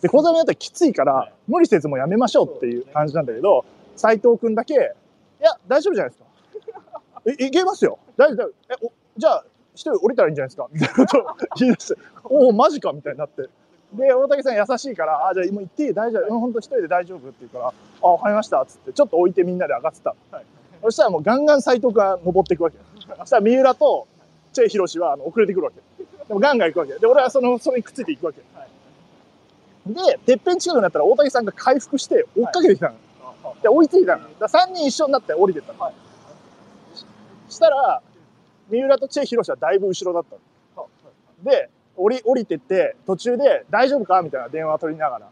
[0.00, 3.66] で、高山病になったらきついから、無理せずもうやめましょうっていう感じなんだけど、
[3.96, 4.76] 斎藤くんだけ、い
[5.42, 7.02] や、大丈夫じゃないですか。
[7.26, 7.98] え、いけますよ。
[8.16, 8.86] 大丈夫、大丈夫。
[8.86, 9.44] え、おじゃあ、
[9.78, 10.66] 一人降りたらいいんじゃないですか？
[10.72, 13.48] みたいなことを言い出して、おお、マジかみたいになって。
[13.92, 15.94] で、大竹さん優しいから、あ、じゃあもう行っていい？
[15.94, 16.34] 大丈夫。
[16.34, 17.72] うん、ほんと一人で大丈夫って言うから、
[18.02, 18.66] あ、わかりました。
[18.66, 20.14] つって、ちょっと置いてみんなで上がってた。
[20.82, 22.76] そしたらもうガンガン斎藤が登っていくわけ。
[23.00, 24.08] そしたら三浦と
[24.52, 25.80] チェイヒロシはあの遅れてくるわけ。
[26.26, 26.98] でもガンガン行くわけ。
[26.98, 28.42] で、俺はその、それにくっついていくわけ。
[29.86, 32.96] で、てっぺん近くになったら大竹さんが回復して追っかけてきたの。
[33.62, 34.28] で、追いついたの。
[34.38, 35.92] だ3人一緒になって降りてったの。
[37.48, 38.02] したら、
[38.70, 40.36] 三浦とチェイヒロシはだいぶ後ろだった
[40.80, 40.88] の。
[41.42, 45.28] で、降り、降りてって、途中で大丈夫かみたいな電話取りながら、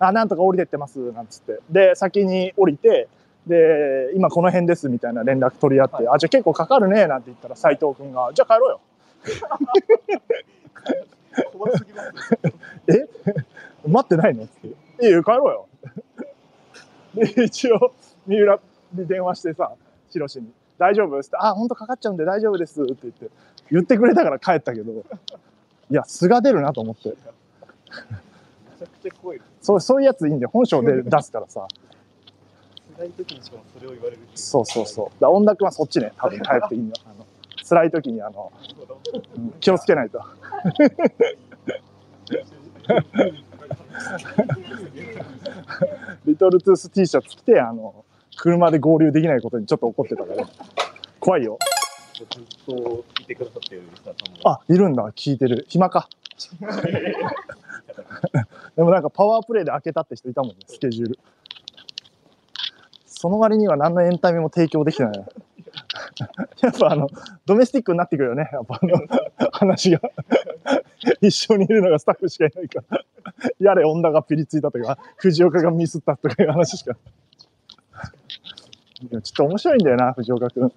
[0.00, 1.60] あ、なんとか降りてってます、なんつって。
[1.70, 3.08] で、先に降りて、
[3.46, 8.80] で、今この辺ですみたいな連絡取り合って、あ、じゃあ結構かかるねなんて言ったら斉藤君が、じゃあ帰ろうよ。
[11.52, 12.10] 怖すぎます。
[13.86, 14.44] 待ってないの？
[14.44, 14.68] って。
[15.06, 15.68] いいよ、帰ろ
[17.16, 17.24] うよ。
[17.34, 17.92] で、一応、
[18.26, 18.60] 三浦
[18.94, 19.72] に電話してさ、
[20.10, 21.18] ヒロシに、大丈夫？
[21.18, 23.30] ってあ、本当かかっちゃうんで大丈夫ですって言って、
[23.70, 27.10] 言ってくれたから帰ったけど、いや、素が出るなと思って。
[27.10, 29.40] めちゃくちゃ怖い。
[29.60, 30.50] そう、そういうやついいんだよ。
[30.52, 31.66] 本性で出すからさ。
[32.96, 35.20] 辛い時にしかもそれを言われるそうそうそう。
[35.20, 36.92] だ音楽はそっちね、多分帰っていいの。
[37.04, 37.26] あの
[37.68, 38.52] 辛い時にあの、
[39.36, 40.20] うん気をつけないと。
[46.26, 48.04] リトルトゥース T シャツ着て、あの、
[48.36, 50.46] 車で合流できないことにちょっと怒ってたから、
[51.20, 51.58] 怖いよ。
[52.14, 52.26] ずっ
[52.66, 54.50] といてくださってるリスナーさんも。
[54.50, 55.66] あ、いるんだ、聞いてる。
[55.68, 56.08] 暇か。
[58.76, 61.18] でもなんかパワープレイで開けたって人いたもんね、スケジュール。
[63.06, 65.24] その割には何のエンタメも提供できてないな。
[66.60, 67.08] やっぱあの、
[67.46, 68.98] ドメスティックになってくるよね、やっぱあの、
[69.52, 70.00] 話が。
[71.20, 73.00] 一緒にいるのがスタッフしかいないから。
[73.58, 76.96] やれ、女がピリついたとか、藤岡がミスったとかいう話しか。
[78.04, 80.72] ちょっと面白いんだよな、藤岡くん。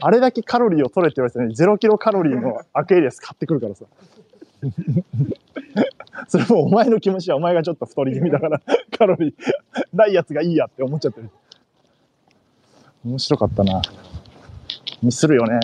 [0.00, 3.84] あれだけカロリーを取れって言われてね、0キロカロリーのアクエリアス買ってくるからさ。
[6.28, 8.60] それもお前の気持ちはお前がちょっと太り気味だから、
[8.96, 9.34] カロリー
[9.92, 11.30] ないやつがいいやって思っちゃってる。
[13.04, 13.80] 面白かったな。
[15.02, 15.58] ミスるよね。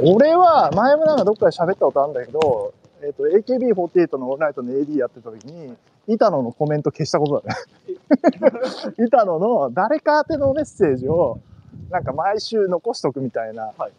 [0.00, 2.74] 俺は前もなんかどっかで喋ったことあるんだけど、
[3.04, 5.74] えっ、と、AKB48 のオールナイトの AD やってた時に、
[6.06, 7.60] 板野のコメント消したことだね。
[9.06, 11.38] 板野の誰か宛てのメッセージを、
[11.90, 13.92] なんか毎週残しとくみたいな、はいはい。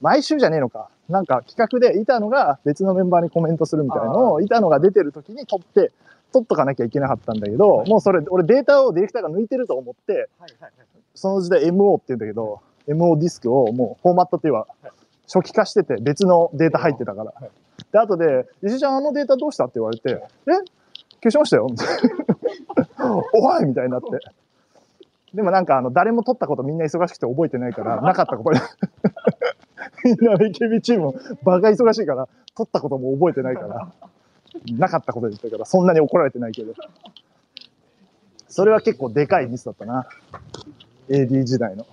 [0.00, 0.88] 毎週じゃねえのか。
[1.08, 5.92] なんか企画で板野が別のメンバーにコメントするみたいなのを、板野が出てる時に撮って、
[6.32, 10.72] 撮っとかなきゃいけなかったんだけど、もうそれ、俺データをディレクターが抜いてると思って、はいはいはい。
[11.14, 14.66] その時代 MO って言うんだけど、MO ディスクをもうフォーマットっていうか、
[15.26, 17.32] 初期化してて別のデータ入ってたから。
[17.94, 20.50] で、後で、石井ちゃんあのデータどうしたって言われて、え？
[21.22, 21.88] 消しましたよ みたい
[22.98, 24.06] なおいみたいになって。
[25.32, 28.60] でもなんかあの、誰も撮ったことみんな忙しくて覚えてないから、なかったことで。
[30.04, 31.12] みんな AKB チーム
[31.44, 33.88] バカ忙しいから、撮ったことも覚えてないから、
[34.76, 36.74] なかったこと言ったから、そんなに怒られてないけど。
[38.48, 40.08] それは結構でかいミスだったな。
[41.08, 41.86] AD 時代の。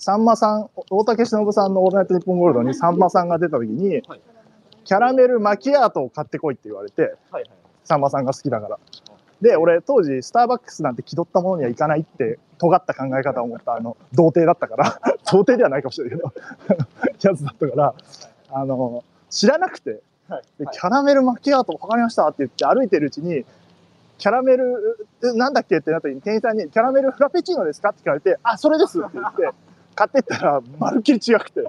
[0.00, 4.20] さんまさん、大竹しのぶさんのオールナイトニッポンゴールドにさんまさんが出た時に、はい。
[4.82, 7.14] キャラメルマキアートを買ってこいって言われて。
[7.84, 8.78] さんまさんが好きだから。
[9.42, 16.32] で、俺当時スターバックスなんて気取ったものにはいかないって尖った考え方を持ったあの、童貞だったから、 童貞ではないかもしれないけど、
[17.30, 17.94] やつだったから、
[18.52, 20.42] あの、知らなくて、はい。
[20.58, 23.44] でキャラメルマキアート分かりましたって言って歩いてるうちに、
[24.16, 29.50] キャラメル、えなんだっけってなった時に店員さんに、キャラメルフラペチーノですかって聞かれて、あ、それですって言って、
[30.00, 31.62] 買ってったら、まるっきり違くて。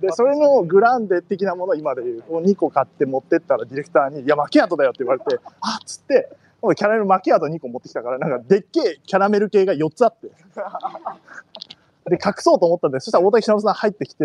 [0.00, 6.30] で、それのグランデ的なものを今で言う、を2個買って持ってったらディレクターに、いや、マキアートだよって言われて、 あっつって、
[6.76, 10.28] キャラメルマキアート2個持ってきたから、なんかでっけえキャラメル系が4つあって。
[12.10, 14.24] で、隠そうと思ったんで、そしたら大竹しのぶさん入ってきて、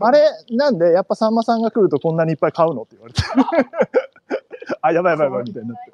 [0.00, 3.22] あれ、なんで、やっぱさんまさんが来るとこんなにいっぱい買うのって言われて。
[4.80, 5.92] あ、やばいやばいやばい、みたいになって。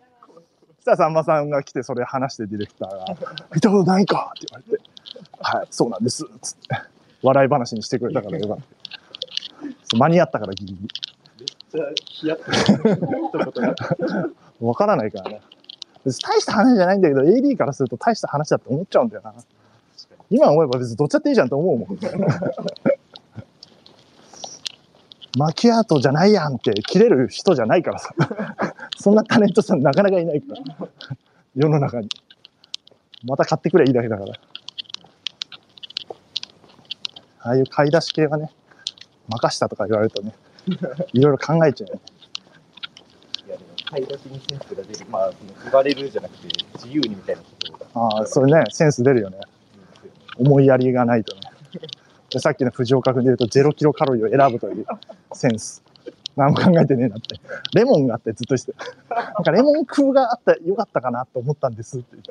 [0.77, 3.05] そしたらさんまさんが来て、それ話してディレクターが、
[3.55, 4.85] 見たことないかって言われて、
[5.41, 6.25] はい、そうなんです。
[6.41, 6.77] つって。
[7.23, 8.59] 笑い話にしてくれたからよかっ
[9.91, 9.97] た。
[9.97, 10.89] 間に合ったからギリギリ。
[11.71, 12.39] じゃあ、ヒヤッ
[14.61, 14.67] と。
[14.67, 15.41] わからないからね。
[16.05, 19.35] 別に大した話じゃないんだけど、AD からすると大した話だって思っちゃうんだよな。
[20.31, 21.99] 今思えば別にどっちだっていいじゃんと思うもん。
[25.37, 28.15] マキアートじゃないやんって切れる人じゃないからさ。
[28.99, 30.89] そんなタレントさんなかなかいないから。
[31.57, 32.09] 世の中に。
[33.25, 34.35] また買ってくれいいだけだから。
[37.45, 38.51] ああいう買い出し系はね、
[39.28, 40.32] 任したとか言われるとね、
[41.12, 42.01] いろいろ考えちゃうよね。
[43.47, 45.07] いや、でも、買い出しにセンスが出る。
[45.11, 47.86] まあ、その言われるじゃなくて、自由にみたいなことが。
[48.18, 49.40] ああ、それね、センス出るよね。
[50.38, 51.42] 思いやりがないとね。
[52.30, 54.86] でさっきの藤岡君で言うと、0キロカロリーを選ぶという
[55.34, 55.82] センス。
[56.36, 57.38] 何も考えてねえなって。
[57.74, 58.74] レモンがあってずっとして。
[59.11, 62.22] なんかレモン空があったらよかったかなと思ったんですって言っ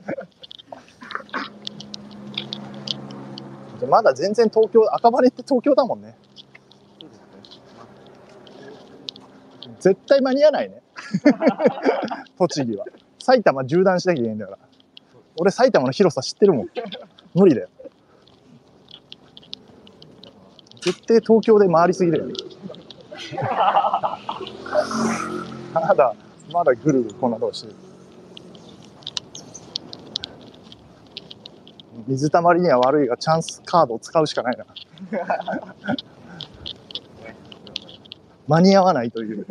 [3.83, 3.89] て。
[3.89, 6.15] まだ全然東京、赤羽って東京だもんね。
[9.79, 10.81] 絶対間に合わないね。
[12.37, 12.85] 栃木は。
[13.19, 14.57] 埼玉縦断しなきゃいけないんだから。
[15.37, 16.67] 俺埼玉の広さ知ってるもん。
[17.33, 17.69] 無理だよ。
[20.81, 22.33] 絶対東京で回りすぎだよね。
[25.73, 26.13] まだ、
[26.51, 27.75] まだぐるぐるこんなとこしてる。
[32.07, 34.65] 水たまりには悪いが、チャンスカードを使うしかないな。
[38.47, 39.45] 間に合わないという、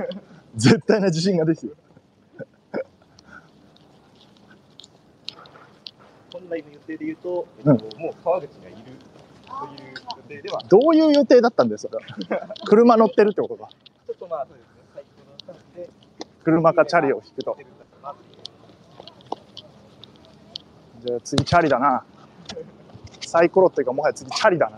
[0.55, 1.73] 絶対な自信がですよ。
[6.33, 11.99] 本来の予定で言うと、えっとうんもう川口にはいるという予定では、どういう予定だったんですか
[12.67, 13.69] 車乗ってるってことか。
[14.07, 15.05] ちょっとまあそうですね、最
[15.47, 15.91] 高の感じで、
[16.45, 17.57] 車かチャリを引くと。
[21.05, 22.05] じゃあ次チャリだな。
[23.33, 24.77] サイコロっていうかもはや次チャリだな。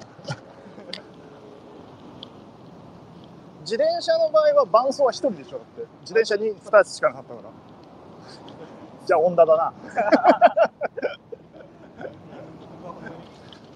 [3.63, 5.85] 自転車の場合は伴走は一人でしょだって。
[6.03, 7.51] 自転車に2つしかなかったから。
[9.07, 9.73] じゃあ、温田だな。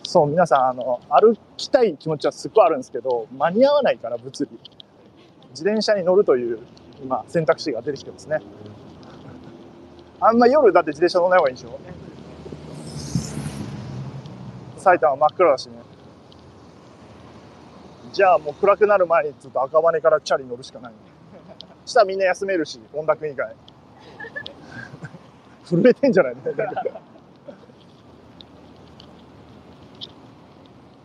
[0.06, 4.60] そう、皆さん、あの、歩きたい気持ちはすっごいあるんですけど、間に合わないから、物理。
[5.50, 6.60] 自転車に乗るという、
[7.02, 8.38] 今、選択肢が出てきてますね。
[10.20, 11.80] あんま夜だって自転車乗らない方がいいでしょ
[14.88, 15.74] 埼玉真っ暗だしね。
[18.10, 20.92] じゃあもう暗くなる前にちょっと赤羽からチャリ乗るしかない。
[21.84, 23.54] したらみんな休めるし、本田君以外。
[25.66, 26.40] 震えてんじゃないの。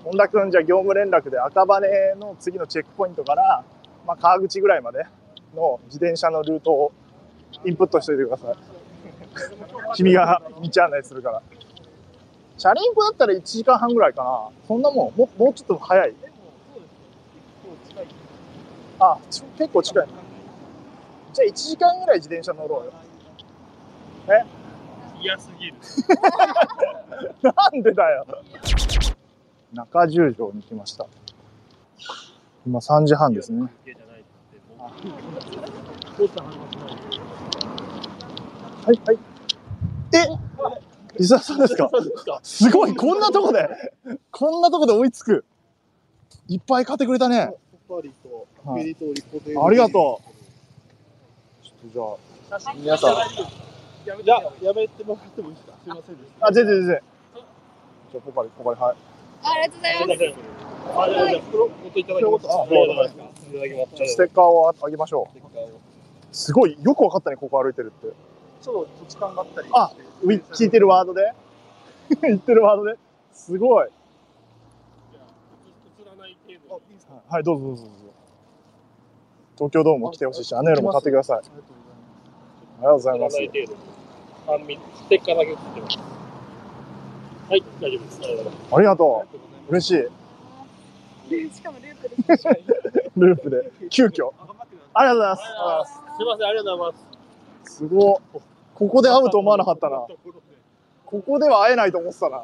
[0.06, 1.82] 本田君じゃあ業務連絡で赤羽
[2.16, 3.66] の次のチェックポイントから、
[4.08, 5.06] まあ、川口ぐらいまで
[5.54, 6.94] の自転車のルートを
[7.66, 8.56] インプットしておいてください。
[9.96, 11.42] 君が道案内するから。
[12.64, 14.49] チャリンコだったら1時間半ぐらいかな。
[14.66, 16.16] そんなもん、ももうちょっと早い。
[18.99, 19.18] あ、
[19.57, 20.07] 結構近い。
[21.34, 22.93] じゃあ1時間ぐらい自転車乗ろうよ。
[25.22, 25.76] 嫌すぎる。
[27.43, 28.26] なんでだよ。
[29.74, 31.05] 中十条に来ました。
[32.66, 33.59] 今3時半ですね。
[33.61, 33.68] は
[38.93, 39.20] い、はい。
[40.14, 40.83] え？
[41.20, 41.89] 伊沢さんですか？
[42.43, 43.68] すごいこんなとこで
[44.32, 45.45] こんなとこで追いつく
[46.47, 47.39] いっぱい買ってくれたね。
[48.66, 48.95] はい
[49.57, 50.30] ありがとう。
[51.64, 53.16] ちょっとじゃあ、皆さん。
[54.05, 55.74] じゃあ、やめてもらってもいいですか？
[55.84, 56.47] すいませんでした。
[56.47, 57.01] あ、全然全然。
[58.11, 58.95] じゃあ、ポカリ、ポカリ、はい。
[59.43, 60.39] ありがとうございます。
[60.97, 62.47] あ、じゃあ、じゃあ、袋ごといただきます。
[62.49, 63.41] あありがとうございます。
[63.43, 64.14] いただきます。
[64.14, 65.38] ステッカーをあげましょう。
[66.32, 68.07] すごい、よくわかったね、ここ歩いてるって。
[68.64, 69.91] ちょっと土地勘があったりあ
[70.24, 71.34] ウィ聞いてるワードで？
[72.22, 72.95] 言ってるワードで？
[73.34, 73.88] すごい。
[77.30, 77.95] はい、どうぞどうぞどうぞ。
[79.55, 81.38] 東京ドームも来てほしいし、あの夜も買ってください。
[81.38, 81.47] あり
[82.84, 83.36] がとうございます。
[83.38, 83.66] はい、大
[87.91, 88.20] 丈夫です。
[88.22, 88.57] ありがとうございます。
[88.76, 89.26] ありがと
[89.70, 89.72] う。
[89.72, 90.07] 嬉しい。
[91.53, 92.47] しかもループです。
[93.18, 94.32] ループで、急遽。
[94.93, 95.43] ありがとうございます。
[95.93, 96.99] すみません、ありがとうございま
[97.66, 97.76] す。
[97.76, 98.39] すごい。
[98.76, 100.06] ここで会うと思わなかったな。
[101.06, 102.44] ここでは会えないと思ってたな。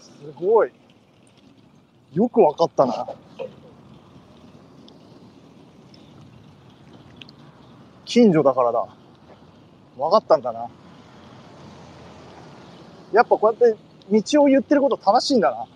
[0.00, 0.70] すごい。
[2.12, 3.08] よくわかったな。
[8.04, 8.86] 近所だからだ。
[9.96, 10.68] わかったんだな。
[13.12, 13.78] やっぱこうやって
[14.10, 15.66] 道を言ってること正しいんだな。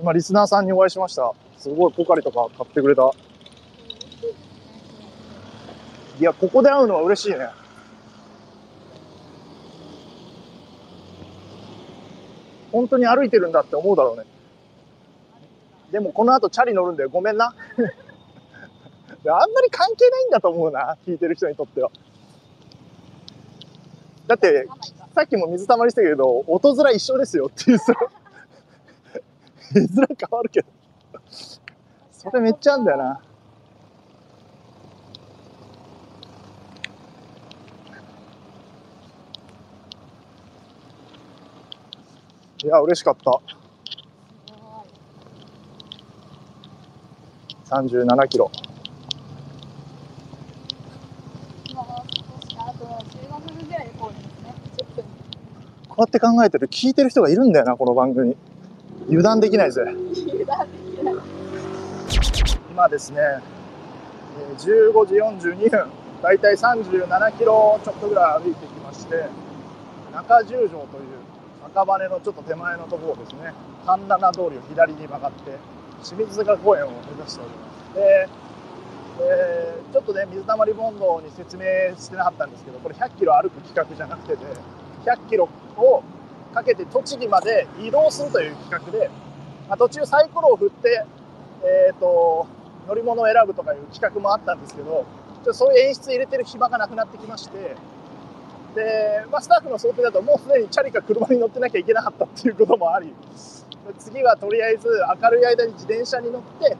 [0.00, 1.32] 今、リスナーさんにお会いしました。
[1.56, 3.10] すごいポカリとか買ってくれた。
[6.20, 7.48] いや、ここで会うのは嬉しいね。
[12.70, 14.24] 本当に歩いてるんだって思うだろうね。
[15.90, 17.54] でもこの後チャリ乗るんでごめんな。
[19.26, 21.90] あんまり関係ないんだと思うな、聞いてる人にとっては。
[24.28, 24.68] だって、
[25.14, 27.94] さっきも水たまりしたけど、音面一緒ですよっていうさ。
[29.74, 30.68] 絵面変わるけど。
[32.10, 33.20] それめっちゃあんだよな。
[42.64, 43.40] いや、嬉しかった。
[47.70, 48.50] 37キロ。
[51.70, 54.54] 今も少しあと15分ぐらいでゴールですね。
[54.78, 55.04] 10分。
[55.88, 58.36] こうやって考えてる、聞いてる人がいるんだよな、この番組。
[59.08, 59.82] 油断できないぜ。
[59.82, 61.14] 油断できない。
[62.70, 65.88] 今ですね、え15時42分、
[66.22, 69.26] だいたい37キロちょっとぐらい歩いてきまして、
[70.12, 70.86] 中十条という
[71.66, 73.54] 赤羽のちょっと手前のところですね、
[73.86, 75.58] 神奈通りを左に曲がって、
[76.04, 77.94] 清水坂公園を目指しております。
[77.94, 78.28] で、
[79.20, 81.64] えーちょっとね、水溜りボンドに説明
[81.96, 84.44] してなかったんですけど、これ100キロ歩く企画じゃなくてで、
[85.06, 85.48] 100キロ
[86.54, 89.10] かけて栃木まで移動するという企画で、
[89.68, 91.04] まあ、途中サイコロを振って、
[91.62, 92.46] えー、と
[92.86, 97.76] 乗り物を選ぶとかいう企画もあったんですけどちょっとそういう演出入れてる暇がなくなってきまして
[98.74, 103.14] で、まあ、スタッフの想定だともうすでにチャリか車に乗ってなきゃいけなかったっていうこともあり
[103.98, 104.88] 次はとりあえず
[105.22, 106.76] 明るい間に自転車に乗って、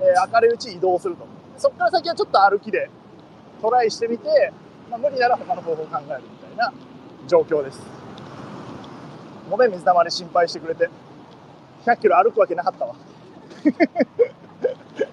[0.00, 1.26] えー明るいうち移動すると。
[1.56, 2.90] そこから先はちょっと歩きで
[3.62, 4.52] トライしてみて、
[4.90, 6.72] まあ、無理なら他の方法を考えるみたいな
[7.28, 7.80] 状況です。
[9.50, 10.88] ごめん水溜り心配してくれて。
[11.84, 12.94] 100キロ歩くわけなかったわ。
[13.64, 13.68] い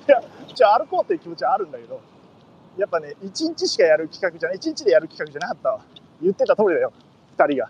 [0.07, 0.23] や
[0.53, 1.99] じゃあ歩こうっていう気持ちはあるんだけど
[2.77, 5.82] やっぱね1日しかやる企画じゃない1日でやる企画じゃなかったわ。
[6.21, 6.93] 言ってた通りだよ
[7.38, 7.69] 2人が。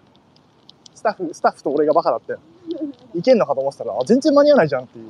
[0.93, 2.39] スタッフスタッフと俺がバカだったよ
[3.15, 5.09] いけんのかと思ってたら全然間に合わないじゃんっていう。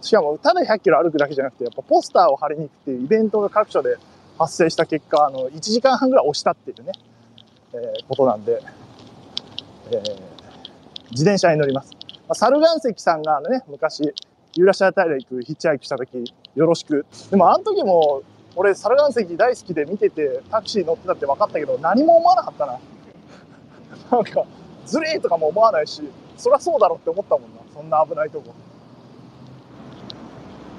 [0.00, 3.96] しかもただ100キロ歩くだけじゃなくてやっぱポスターを貼りに行くっていうイベントが各所で
[4.38, 6.92] 発生した結果あの1時間半ぐらい押したっていうね、
[7.72, 8.62] えーことなんで、
[9.92, 10.38] えー
[11.10, 14.12] 自転車に乗ります、まあ、猿岩石さんがね昔
[14.54, 17.06] ユーラシア大陸ヒッチハイクした時よろしく。
[17.30, 18.22] でもあの時も
[18.56, 22.78] 俺猿岩石大好きで見ててタクシー乗ってたって分かったけど何も思わなかったな。
[24.10, 24.44] なんか
[24.84, 26.02] ずれーとかも思わないし
[26.36, 27.60] そりゃそうだろって思ったもんな。
[27.72, 28.52] そんな危ないとこ。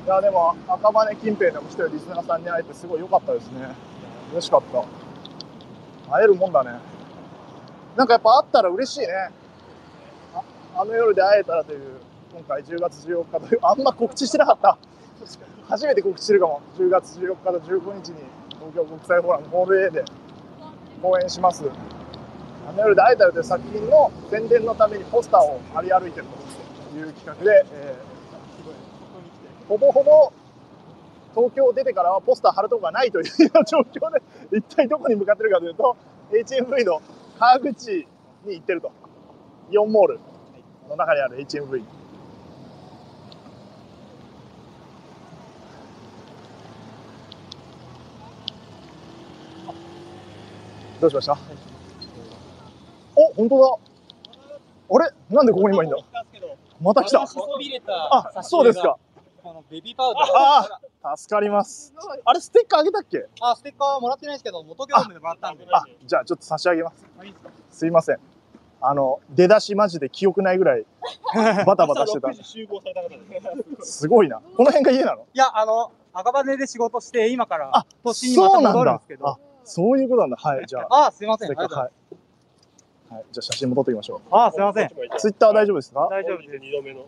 [0.05, 3.67] いやでも赤羽近辺でも一人リスナーさんに会えてすごい良かったですね。
[4.33, 6.13] 嬉しかった。
[6.13, 6.71] 会えるもんだね。
[7.99, 9.07] なんかやっぱ会ったら嬉しいね。
[10.73, 11.99] あの夜で会えたらという
[12.31, 14.77] 今回10月14日というあんま告知してなかった。
[15.67, 16.61] 初めて告知してるかも。
[16.77, 18.15] 10月14日と15日に
[18.51, 20.05] 東京国際フォーラムホール A で
[21.01, 21.69] 公演します。
[22.69, 26.25] あの夜で会えたらという作品の宣伝のためにポスターを張り歩いてる
[26.93, 28.09] という企画で、えー
[29.67, 30.33] ほぼほぼ
[31.35, 33.25] 東京を出てからはポスター貼るとこがないという
[33.67, 35.95] 状況で一体どこに向かってるかというと
[36.31, 37.01] HMV の
[37.39, 38.05] 川口
[38.45, 38.91] に行ってると。
[39.71, 40.19] イオンモール
[40.89, 41.83] の中にある HMV
[50.99, 51.37] どうしました？
[53.15, 53.67] お本当だ。
[54.91, 55.11] あれ？
[55.35, 55.97] なんでここに今いんだ？
[56.81, 57.27] また来たあ
[58.43, 58.97] そうですか
[59.41, 60.23] このベビーパウダー。
[61.03, 61.93] ああ助かります
[62.25, 63.25] あれステッカーあげたっけ？
[63.41, 65.65] あ、ステッカーはもらってないですけど、元業務でもらったんで。
[65.71, 67.05] あじゃあちょっと差し上げます
[67.71, 68.19] すいません
[68.81, 70.85] あの出だしマジで記憶ないぐらい
[71.65, 73.19] バタバタしてた集合された方で
[73.81, 73.91] す。
[73.99, 75.25] すごいなこの辺が家なの？
[75.33, 79.27] いや、あの、赤羽で仕事して、今からあ都心にまた戻るんですけど。
[79.27, 81.53] あそういうことなんだはいじゃああ、すいません。
[81.55, 81.89] はい、は
[83.19, 84.87] い、じゃあ写真戻っておきましょあ、すいません。
[84.87, 86.07] うツイッターは大丈夫ですか？
[86.09, 86.57] 大丈夫です。
[86.59, 87.05] 二度目の。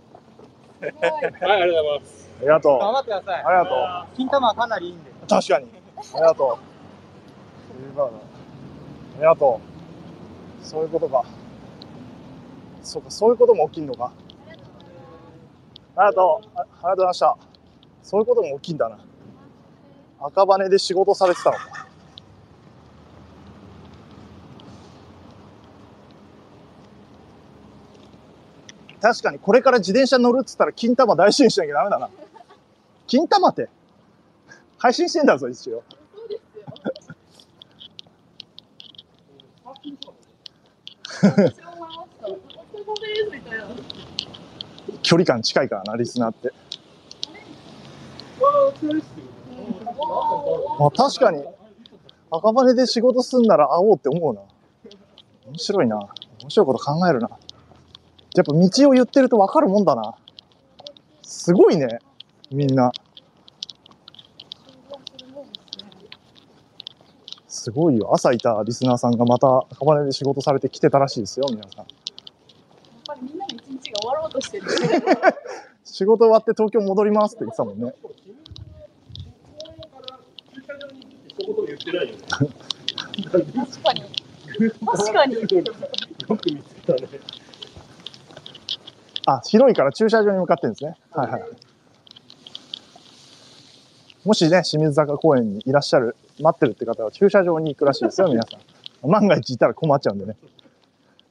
[0.82, 2.30] はい、ありがとうございます。
[2.40, 3.36] ありがとう頑張ってください。
[3.36, 5.12] ありが金玉はかなりいいんで。
[5.12, 5.68] とう確かに。
[5.98, 8.00] ありがとう。
[8.00, 8.10] ああ
[9.18, 9.62] りがと
[10.64, 10.66] う。
[10.66, 11.24] そういうことか。
[12.82, 14.12] そうかそういうことも起きんのか。
[15.96, 16.50] ありがとう。
[16.56, 17.38] あありがとうございました。
[18.02, 18.98] そういうことも起きんだな。
[20.20, 21.81] 赤羽で仕事されてたのか
[29.02, 32.10] 確かにこれから自転車乗るっつったら金玉大事にしなきゃダメだな。
[33.08, 33.70] 金玉って
[34.78, 35.84] 配信してんだぞ一応。
[35.84, 35.90] そ
[36.24, 36.40] うで
[41.54, 41.72] すよ。
[45.04, 46.54] 距離感近いからなリスナーって。
[50.80, 51.44] まあ確かに。
[52.34, 54.42] 赤羽で仕事すんなら会おうって思うな。
[55.48, 55.98] 面白いな。
[56.42, 57.30] 面白いこと考えるな。
[58.36, 60.16] やっぱ道を言ってると分かるもんだな
[61.22, 62.00] すごいね
[62.50, 62.92] みんな
[67.48, 71.88] すごいよ朝いたリスナーさんがまた赤羽で仕事されて来てたらしいですよ皆さんやっ
[73.06, 74.68] ぱりみんなの一日が終わろうとしてる。
[75.84, 77.94] 仕事終わって東京戻りますって言ってたもんね
[81.28, 82.22] 一言も言ってないよね。
[82.32, 84.04] 確かに。
[84.86, 85.36] 確かに。
[85.36, 87.08] よく見つけたね。
[89.26, 90.96] あ、広いから駐車場に向かってるんですね。
[91.12, 91.44] はいはい。
[94.24, 99.10] もしね、清水坂公園にいらっしゃる、待ってるって方は駐車場に行くらしいですよ、 皆さん。
[99.10, 100.38] 万が一いたら困っちゃうんでね。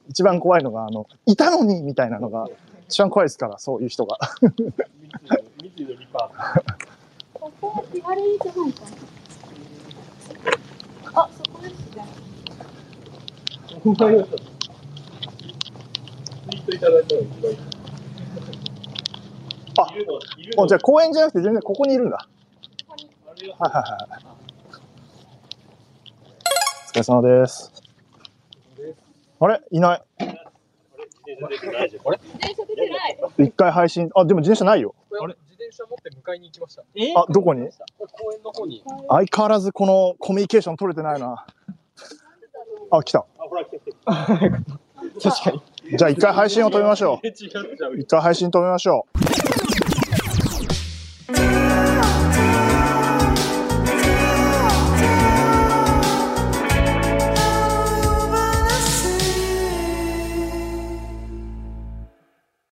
[0.09, 2.47] 一番怖いのが、あの、いたのにみたいなのが、
[2.87, 4.17] 一番怖いですから、そういう人が。
[7.33, 8.81] ここ左じゃないか
[11.13, 11.21] な。
[11.23, 12.05] あ、そこですね。
[16.49, 17.80] ツイートいただいたのが一番いい。
[19.77, 19.95] あも
[20.57, 22.27] のうじゃあ公園じゃなくて全然ここにいるんだ。
[23.59, 24.23] ははいはいはい。
[26.87, 27.71] お疲れ様です。
[29.39, 29.61] あれ？
[29.71, 30.03] いない。
[30.19, 30.27] 自
[31.23, 33.17] 転車出てない。
[33.39, 34.93] 一回配信、あ、でも自転車ないよ。
[35.11, 35.35] あれ？
[35.49, 36.83] 自転車持って迎えに行きました。
[36.95, 37.13] え？
[37.15, 37.69] あ、どこに？
[37.97, 38.83] 公園の方に。
[39.07, 41.45] 相変わらずこのコミュニケーション取れてないな。
[42.91, 43.25] あ、来た。
[44.05, 45.61] 確かに。
[45.97, 47.27] じゃあ一回配信を止めましょう。
[47.27, 47.49] 一
[48.07, 49.40] 回配信止めましょう。
[51.33, 51.60] Thank you.